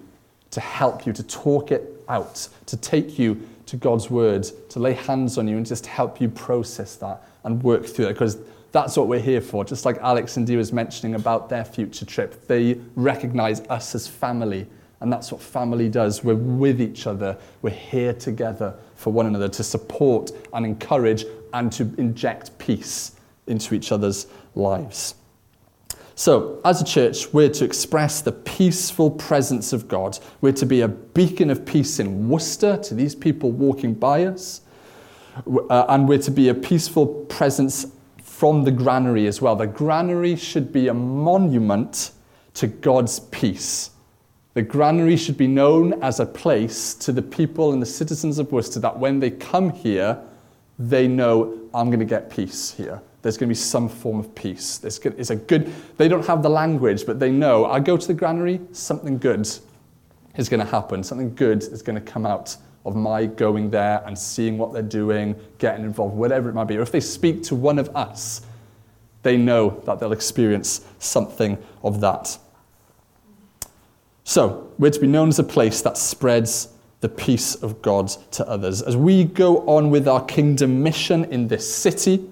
to 0.51 0.59
help 0.59 1.05
you, 1.05 1.13
to 1.13 1.23
talk 1.23 1.71
it 1.71 2.03
out, 2.09 2.49
to 2.65 2.75
take 2.75 3.17
you 3.17 3.41
to 3.65 3.77
God's 3.77 4.09
word, 4.09 4.43
to 4.69 4.79
lay 4.79 4.93
hands 4.93 5.37
on 5.37 5.47
you 5.47 5.55
and 5.55 5.65
just 5.65 5.85
help 5.85 6.19
you 6.19 6.27
process 6.27 6.97
that 6.97 7.23
and 7.45 7.63
work 7.63 7.85
through 7.85 8.07
it. 8.07 8.13
Because 8.13 8.37
that's 8.73 8.97
what 8.97 9.07
we're 9.07 9.19
here 9.19 9.41
for. 9.41 9.63
Just 9.63 9.85
like 9.85 9.97
Alex 9.99 10.35
and 10.35 10.45
Dee 10.45 10.57
was 10.57 10.73
mentioning 10.73 11.15
about 11.15 11.47
their 11.47 11.63
future 11.63 12.05
trip, 12.05 12.47
they 12.47 12.79
recognize 12.95 13.61
us 13.61 13.95
as 13.95 14.07
family 14.07 14.67
and 15.01 15.11
that's 15.11 15.31
what 15.31 15.41
family 15.41 15.89
does. 15.89 16.23
We're 16.23 16.35
with 16.35 16.79
each 16.79 17.07
other. 17.07 17.37
We're 17.61 17.71
here 17.71 18.13
together 18.13 18.75
for 18.95 19.11
one 19.11 19.25
another 19.25 19.49
to 19.49 19.63
support 19.63 20.31
and 20.53 20.65
encourage 20.65 21.25
and 21.53 21.71
to 21.73 21.93
inject 21.97 22.57
peace 22.59 23.13
into 23.47 23.73
each 23.73 23.91
other's 23.91 24.27
lives. 24.55 25.15
So, 26.13 26.61
as 26.63 26.81
a 26.81 26.85
church, 26.85 27.33
we're 27.33 27.49
to 27.49 27.65
express 27.65 28.21
the 28.21 28.31
peaceful 28.31 29.09
presence 29.09 29.73
of 29.73 29.87
God. 29.87 30.19
We're 30.41 30.51
to 30.53 30.67
be 30.67 30.81
a 30.81 30.87
beacon 30.87 31.49
of 31.49 31.65
peace 31.65 31.99
in 31.99 32.29
Worcester 32.29 32.77
to 32.77 32.93
these 32.93 33.15
people 33.15 33.51
walking 33.51 33.95
by 33.95 34.25
us. 34.25 34.61
Uh, 35.35 35.85
and 35.89 36.07
we're 36.07 36.19
to 36.19 36.31
be 36.31 36.49
a 36.49 36.53
peaceful 36.53 37.07
presence 37.07 37.87
from 38.21 38.63
the 38.65 38.71
granary 38.71 39.25
as 39.25 39.41
well. 39.41 39.55
The 39.55 39.65
granary 39.65 40.35
should 40.35 40.71
be 40.71 40.89
a 40.89 40.93
monument 40.93 42.11
to 42.55 42.67
God's 42.67 43.19
peace. 43.19 43.91
The 44.53 44.61
granary 44.61 45.15
should 45.15 45.37
be 45.37 45.47
known 45.47 46.01
as 46.03 46.19
a 46.19 46.25
place 46.25 46.93
to 46.95 47.11
the 47.11 47.21
people 47.21 47.71
and 47.71 47.81
the 47.81 47.85
citizens 47.85 48.37
of 48.37 48.51
Worcester 48.51 48.79
that 48.81 48.99
when 48.99 49.19
they 49.19 49.31
come 49.31 49.69
here, 49.69 50.19
they 50.77 51.07
know 51.07 51.57
I'm 51.73 51.87
going 51.87 51.99
to 51.99 52.05
get 52.05 52.29
peace 52.29 52.71
here. 52.71 53.01
There's 53.21 53.37
going 53.37 53.47
to 53.47 53.51
be 53.51 53.55
some 53.55 53.87
form 53.87 54.19
of 54.19 54.33
peace. 54.35 54.83
It's 54.83 55.29
a 55.29 55.35
good, 55.35 55.71
they 55.97 56.07
don't 56.07 56.25
have 56.25 56.43
the 56.43 56.49
language, 56.49 57.05
but 57.05 57.19
they 57.19 57.31
know 57.31 57.65
I 57.65 57.79
go 57.79 57.95
to 57.95 58.07
the 58.07 58.13
granary, 58.13 58.59
something 58.71 59.17
good 59.19 59.47
is 60.35 60.49
going 60.49 60.59
to 60.59 60.65
happen. 60.65 61.03
Something 61.03 61.33
good 61.35 61.61
is 61.63 61.81
going 61.81 61.95
to 61.95 62.01
come 62.01 62.25
out 62.25 62.57
of 62.83 62.95
my 62.95 63.27
going 63.27 63.69
there 63.69 64.01
and 64.05 64.17
seeing 64.17 64.57
what 64.57 64.73
they're 64.73 64.81
doing, 64.81 65.35
getting 65.59 65.85
involved, 65.85 66.15
whatever 66.15 66.49
it 66.49 66.55
might 66.55 66.67
be. 66.67 66.77
Or 66.77 66.81
if 66.81 66.91
they 66.91 66.99
speak 66.99 67.43
to 67.43 67.55
one 67.55 67.77
of 67.77 67.95
us, 67.95 68.41
they 69.23 69.37
know 69.37 69.81
that 69.85 69.99
they'll 69.99 70.13
experience 70.13 70.83
something 70.97 71.57
of 71.83 72.01
that. 72.01 72.37
So, 74.31 74.71
we're 74.79 74.91
to 74.91 74.99
be 75.01 75.07
known 75.07 75.27
as 75.27 75.39
a 75.39 75.43
place 75.43 75.81
that 75.81 75.97
spreads 75.97 76.69
the 77.01 77.09
peace 77.09 77.53
of 77.55 77.81
God 77.81 78.07
to 78.31 78.47
others. 78.47 78.81
As 78.81 78.95
we 78.95 79.25
go 79.25 79.67
on 79.67 79.89
with 79.89 80.07
our 80.07 80.23
kingdom 80.23 80.81
mission 80.81 81.25
in 81.25 81.49
this 81.49 81.69
city, 81.75 82.29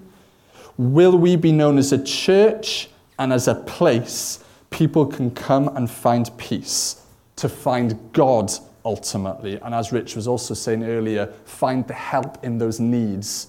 will 0.78 1.18
we 1.18 1.36
be 1.36 1.52
known 1.52 1.76
as 1.76 1.92
a 1.92 2.02
church 2.02 2.88
and 3.18 3.34
as 3.34 3.48
a 3.48 3.54
place 3.54 4.42
people 4.70 5.04
can 5.04 5.30
come 5.30 5.76
and 5.76 5.90
find 5.90 6.30
peace, 6.38 7.04
to 7.36 7.50
find 7.50 7.98
God 8.14 8.50
ultimately. 8.82 9.60
And 9.60 9.74
as 9.74 9.92
Rich 9.92 10.16
was 10.16 10.26
also 10.26 10.54
saying 10.54 10.82
earlier, 10.82 11.26
find 11.44 11.86
the 11.86 11.92
help 11.92 12.42
in 12.42 12.56
those 12.56 12.80
needs 12.80 13.48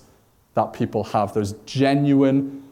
that 0.56 0.74
people 0.74 1.06
have, 1.06 1.34
those 1.34 1.54
genuine, 1.66 2.64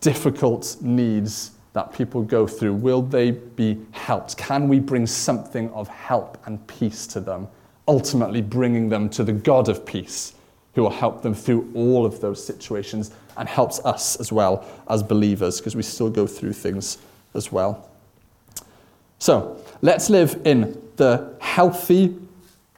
difficult 0.00 0.76
needs 0.80 1.52
that 1.72 1.92
people 1.92 2.22
go 2.22 2.46
through, 2.46 2.74
will 2.74 3.02
they 3.02 3.30
be 3.30 3.78
helped? 3.92 4.36
Can 4.36 4.68
we 4.68 4.80
bring 4.80 5.06
something 5.06 5.70
of 5.70 5.88
help 5.88 6.38
and 6.46 6.66
peace 6.66 7.06
to 7.08 7.20
them, 7.20 7.48
ultimately 7.86 8.42
bringing 8.42 8.88
them 8.88 9.08
to 9.10 9.22
the 9.22 9.32
God 9.32 9.68
of 9.68 9.86
peace, 9.86 10.34
who 10.74 10.82
will 10.82 10.90
help 10.90 11.22
them 11.22 11.34
through 11.34 11.70
all 11.74 12.04
of 12.04 12.20
those 12.20 12.44
situations 12.44 13.12
and 13.36 13.48
helps 13.48 13.80
us 13.80 14.16
as 14.16 14.32
well 14.32 14.64
as 14.88 15.02
believers, 15.02 15.58
because 15.58 15.76
we 15.76 15.82
still 15.82 16.10
go 16.10 16.26
through 16.26 16.52
things 16.52 16.98
as 17.34 17.52
well. 17.52 17.88
So 19.18 19.62
let's 19.82 20.10
live 20.10 20.40
in 20.44 20.80
the 20.96 21.34
healthy, 21.40 22.16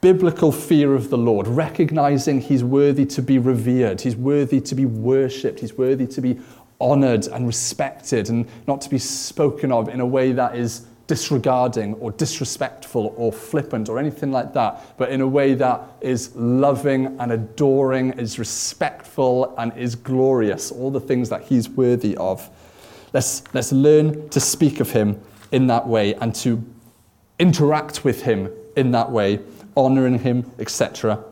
biblical 0.01 0.51
fear 0.51 0.93
of 0.93 1.09
the 1.09 1.17
Lord, 1.17 1.47
recognizing 1.47 2.41
He's 2.41 2.63
worthy 2.63 3.05
to 3.07 3.21
be 3.21 3.39
revered, 3.39 4.01
He's 4.01 4.15
worthy 4.15 4.61
to 4.61 4.75
be 4.75 4.85
worshipped, 4.85 5.59
He's 5.59 5.77
worthy 5.77 6.05
to 6.07 6.21
be 6.21 6.39
honored 6.83 7.27
and 7.27 7.47
respected 7.47 8.29
and 8.29 8.45
not 8.67 8.81
to 8.81 8.89
be 8.89 8.99
spoken 8.99 9.71
of 9.71 9.87
in 9.87 10.01
a 10.01 10.05
way 10.05 10.33
that 10.33 10.53
is 10.55 10.85
disregarding 11.07 11.93
or 11.95 12.11
disrespectful 12.11 13.13
or 13.17 13.31
flippant 13.31 13.87
or 13.87 13.97
anything 13.97 14.31
like 14.31 14.53
that, 14.53 14.97
but 14.97 15.09
in 15.09 15.21
a 15.21 15.27
way 15.27 15.53
that 15.53 15.81
is 16.01 16.35
loving 16.35 17.17
and 17.19 17.31
adoring, 17.31 18.11
is 18.13 18.37
respectful 18.37 19.55
and 19.57 19.75
is 19.77 19.95
glorious, 19.95 20.71
all 20.71 20.91
the 20.91 20.99
things 20.99 21.29
that 21.29 21.43
he's 21.43 21.69
worthy 21.69 22.17
of. 22.17 22.49
Let's, 23.13 23.43
let's 23.53 23.71
learn 23.71 24.27
to 24.29 24.39
speak 24.39 24.79
of 24.79 24.91
him 24.91 25.21
in 25.51 25.67
that 25.67 25.87
way 25.87 26.15
and 26.15 26.35
to 26.35 26.61
interact 27.39 28.03
with 28.03 28.23
him 28.23 28.51
in 28.75 28.91
that 28.91 29.09
way, 29.09 29.39
honoring 29.77 30.19
him, 30.19 30.51
etc. 30.59 31.23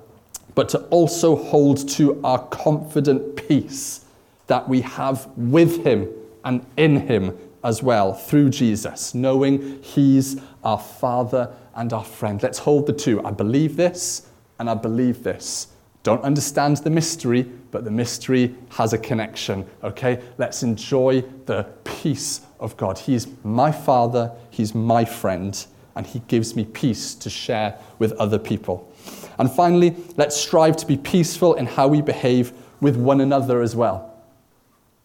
But 0.55 0.69
to 0.69 0.79
also 0.87 1.35
hold 1.35 1.89
to 1.89 2.21
our 2.23 2.39
confident 2.47 3.35
peace 3.47 4.05
that 4.51 4.67
we 4.67 4.81
have 4.81 5.29
with 5.37 5.85
him 5.85 6.09
and 6.43 6.65
in 6.75 7.07
him 7.07 7.37
as 7.63 7.81
well 7.81 8.13
through 8.13 8.49
Jesus, 8.49 9.15
knowing 9.15 9.81
he's 9.81 10.41
our 10.65 10.77
Father 10.77 11.55
and 11.73 11.93
our 11.93 12.03
friend. 12.03 12.43
Let's 12.43 12.59
hold 12.59 12.85
the 12.85 12.91
two. 12.91 13.25
I 13.25 13.31
believe 13.31 13.77
this 13.77 14.27
and 14.59 14.69
I 14.69 14.73
believe 14.73 15.23
this. 15.23 15.67
Don't 16.03 16.21
understand 16.21 16.75
the 16.77 16.89
mystery, 16.89 17.43
but 17.43 17.85
the 17.85 17.91
mystery 17.91 18.53
has 18.71 18.91
a 18.91 18.97
connection, 18.97 19.65
okay? 19.85 20.21
Let's 20.37 20.63
enjoy 20.63 21.21
the 21.45 21.63
peace 21.85 22.41
of 22.59 22.75
God. 22.75 22.99
He's 22.99 23.27
my 23.45 23.71
Father, 23.71 24.33
He's 24.49 24.75
my 24.75 25.05
friend, 25.05 25.65
and 25.95 26.05
He 26.05 26.19
gives 26.27 26.57
me 26.57 26.65
peace 26.65 27.15
to 27.15 27.29
share 27.29 27.79
with 27.99 28.11
other 28.13 28.37
people. 28.37 28.91
And 29.39 29.49
finally, 29.49 29.95
let's 30.17 30.35
strive 30.35 30.75
to 30.75 30.85
be 30.85 30.97
peaceful 30.97 31.53
in 31.53 31.67
how 31.67 31.87
we 31.87 32.01
behave 32.01 32.51
with 32.81 32.97
one 32.97 33.21
another 33.21 33.61
as 33.61 33.77
well 33.77 34.10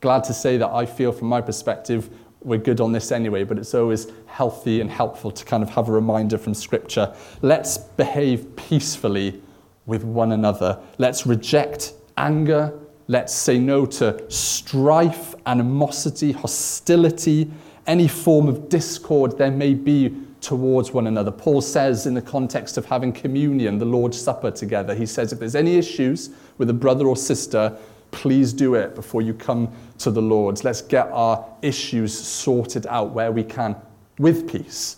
glad 0.07 0.23
to 0.23 0.33
say 0.33 0.57
that 0.57 0.71
I 0.71 0.87
feel, 0.87 1.11
from 1.11 1.27
my 1.27 1.40
perspective, 1.40 2.11
we're 2.40 2.61
good 2.61 2.81
on 2.81 2.92
this 2.92 3.11
anyway, 3.11 3.42
but 3.42 3.59
it's 3.59 3.75
always 3.75 4.07
healthy 4.27 4.81
and 4.81 4.88
helpful 4.88 5.33
to 5.33 5.45
kind 5.45 5.64
of 5.64 5.71
have 5.71 5.88
a 5.88 5.90
reminder 5.92 6.38
from 6.38 6.55
Scripture. 6.55 7.12
Let's 7.42 7.77
behave 7.77 8.55
peacefully 8.55 9.42
with 9.85 10.05
one 10.05 10.31
another. 10.31 10.79
Let's 10.99 11.27
reject 11.27 11.95
anger. 12.16 12.73
Let's 13.09 13.35
say 13.35 13.59
no 13.59 13.85
to 13.85 14.31
strife, 14.31 15.35
animosity, 15.45 16.31
hostility, 16.31 17.51
any 17.88 18.07
form 18.07 18.47
of 18.47 18.69
discord 18.69 19.37
there 19.37 19.51
may 19.51 19.75
be 19.75 20.16
towards 20.40 20.92
one 20.92 21.09
another. 21.09 21.33
Paul 21.33 21.61
says, 21.61 22.07
in 22.07 22.14
the 22.14 22.23
context 22.23 22.79
of 22.79 22.85
having 22.85 23.12
communion, 23.12 23.79
the 23.79 23.85
Lord's 23.85 24.23
Supper 24.23 24.53
together, 24.53 24.95
he 24.95 25.05
says, 25.05 25.33
if 25.33 25.40
there's 25.40 25.57
any 25.57 25.77
issues 25.77 26.31
with 26.59 26.71
a 26.71 26.75
brother 26.75 27.09
or 27.09 27.16
sister, 27.16 27.77
Please 28.16 28.55
do 28.55 28.74
it 28.74 28.94
before 28.94 29.20
you 29.20 29.35
come 29.35 29.70
to 29.98 30.11
the 30.11 30.22
Lord. 30.22 30.64
Let's 30.64 30.81
get 30.81 31.09
our 31.12 31.44
issues 31.61 32.18
sorted 32.18 32.87
out 32.87 33.11
where 33.11 33.31
we 33.31 33.44
can 33.44 33.76
with 34.18 34.50
peace. 34.50 34.96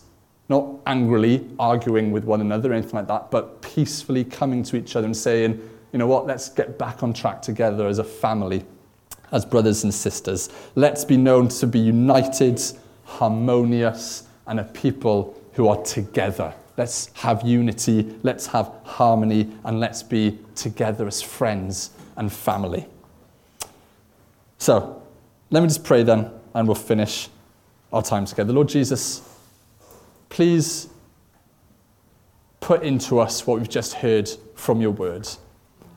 not 0.49 0.67
angrily 0.87 1.47
arguing 1.59 2.11
with 2.11 2.25
one 2.25 2.41
another 2.41 2.71
or 2.71 2.75
anything 2.75 2.95
like 2.95 3.09
that, 3.09 3.31
but 3.31 3.61
peacefully 3.61 4.25
coming 4.25 4.63
to 4.63 4.77
each 4.77 4.97
other 4.97 5.05
and 5.05 5.17
saying, 5.17 5.61
you 5.93 5.99
know 5.99 6.07
what, 6.07 6.27
let's 6.27 6.49
get 6.49 6.79
back 6.79 7.03
on 7.03 7.13
track 7.13 7.43
together 7.43 7.87
as 7.87 7.99
a 7.99 8.05
family, 8.05 8.65
as 9.33 9.45
brothers 9.45 9.85
and 9.85 9.93
sisters. 9.93 10.49
Let's 10.75 11.05
be 11.05 11.17
known 11.17 11.49
to 11.49 11.67
be 11.67 11.79
united, 11.79 12.63
harmonious, 13.05 14.27
and 14.47 14.61
a 14.61 14.65
people 14.65 15.39
who 15.53 15.69
are 15.69 15.83
together. 15.83 16.55
Let's 16.79 17.11
have 17.15 17.47
unity, 17.47 18.17
let's 18.23 18.47
have 18.47 18.73
harmony, 18.85 19.53
and 19.65 19.81
let's 19.81 20.03
be 20.03 20.39
together 20.55 21.07
as 21.07 21.21
friends 21.21 21.91
and 22.17 22.33
family. 22.33 22.87
So, 24.59 25.03
let 25.51 25.63
me 25.63 25.69
just 25.69 25.85
pray 25.85 26.03
then, 26.03 26.31
and 26.55 26.69
we'll 26.69 26.75
finish 26.75 27.29
our 27.93 28.03
time 28.03 28.27
together. 28.27 28.53
Lord 28.53 28.69
Jesus, 28.69 29.23
please 30.29 30.89
put 32.61 32.83
into 32.83 33.19
us 33.19 33.47
what 33.47 33.59
we've 33.59 33.69
just 33.69 33.95
heard 33.95 34.29
from 34.55 34.81
your 34.81 34.91
words. 34.91 35.39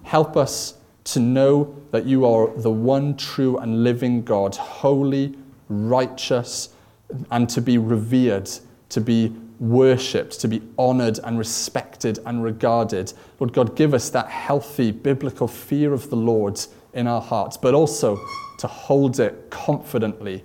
Help 0.04 0.38
us 0.38 0.76
to 1.04 1.19
know 1.19 1.76
that 1.91 2.06
you 2.06 2.26
are 2.26 2.47
the 2.56 2.69
one 2.69 3.17
true 3.17 3.58
and 3.58 3.84
living 3.84 4.24
God, 4.24 4.56
holy, 4.56 5.36
righteous, 5.67 6.69
and 7.32 7.50
to 7.50 7.62
be 7.62 7.78
revered, 7.78 8.50
to 8.89 9.02
be 9.02 9.34
worshipped, 9.60 10.39
to 10.39 10.47
be 10.47 10.62
honored 10.78 11.19
and 11.24 11.38
respected 11.38 12.19
and 12.26 12.43
regarded. 12.43 13.13
Lord 13.39 13.54
God, 13.54 13.76
give 13.76 13.93
us 13.93 14.10
that 14.12 14.28
healthy 14.28 14.91
biblical 14.91 15.47
fear 15.47 15.93
of 15.93 16.10
the 16.10 16.15
Lord 16.15 16.60
in 16.93 17.08
our 17.08 17.21
hearts, 17.21 17.58
but 17.58 17.73
also 17.73 18.19
to 18.58 18.67
hold 18.67 19.19
it 19.19 19.49
confidently 19.49 20.43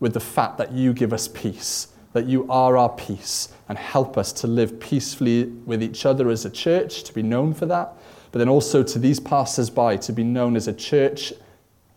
with 0.00 0.14
the 0.14 0.20
fact 0.20 0.58
that 0.58 0.72
you 0.72 0.92
give 0.92 1.12
us 1.12 1.28
peace, 1.28 1.88
that 2.12 2.26
you 2.26 2.46
are 2.50 2.76
our 2.76 2.90
peace, 2.90 3.48
and 3.68 3.78
help 3.78 4.18
us 4.18 4.32
to 4.32 4.46
live 4.46 4.80
peacefully 4.80 5.44
with 5.44 5.82
each 5.82 6.04
other 6.06 6.28
as 6.28 6.44
a 6.44 6.50
church, 6.50 7.04
to 7.04 7.12
be 7.12 7.22
known 7.22 7.54
for 7.54 7.66
that, 7.66 7.94
but 8.30 8.38
then 8.38 8.48
also 8.48 8.82
to 8.82 8.98
these 8.98 9.20
passers 9.20 9.70
by 9.70 9.96
to 9.96 10.12
be 10.12 10.24
known 10.24 10.56
as 10.56 10.68
a 10.68 10.72
church 10.72 11.32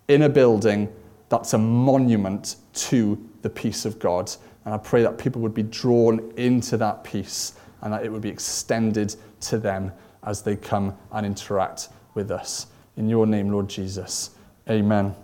in 0.07 0.23
a 0.23 0.29
building 0.29 0.91
that's 1.29 1.53
a 1.53 1.57
monument 1.57 2.57
to 2.73 3.17
the 3.41 3.49
peace 3.49 3.85
of 3.85 3.97
God. 3.99 4.31
And 4.65 4.73
I 4.73 4.77
pray 4.77 5.01
that 5.03 5.17
people 5.17 5.41
would 5.41 5.53
be 5.53 5.63
drawn 5.63 6.31
into 6.37 6.77
that 6.77 7.03
peace 7.03 7.53
and 7.81 7.93
that 7.93 8.03
it 8.03 8.11
would 8.11 8.21
be 8.21 8.29
extended 8.29 9.15
to 9.41 9.57
them 9.57 9.91
as 10.23 10.41
they 10.41 10.55
come 10.55 10.95
and 11.11 11.25
interact 11.25 11.89
with 12.13 12.31
us. 12.31 12.67
In 12.97 13.09
your 13.09 13.25
name, 13.25 13.51
Lord 13.51 13.67
Jesus. 13.67 14.31
Amen. 14.69 15.15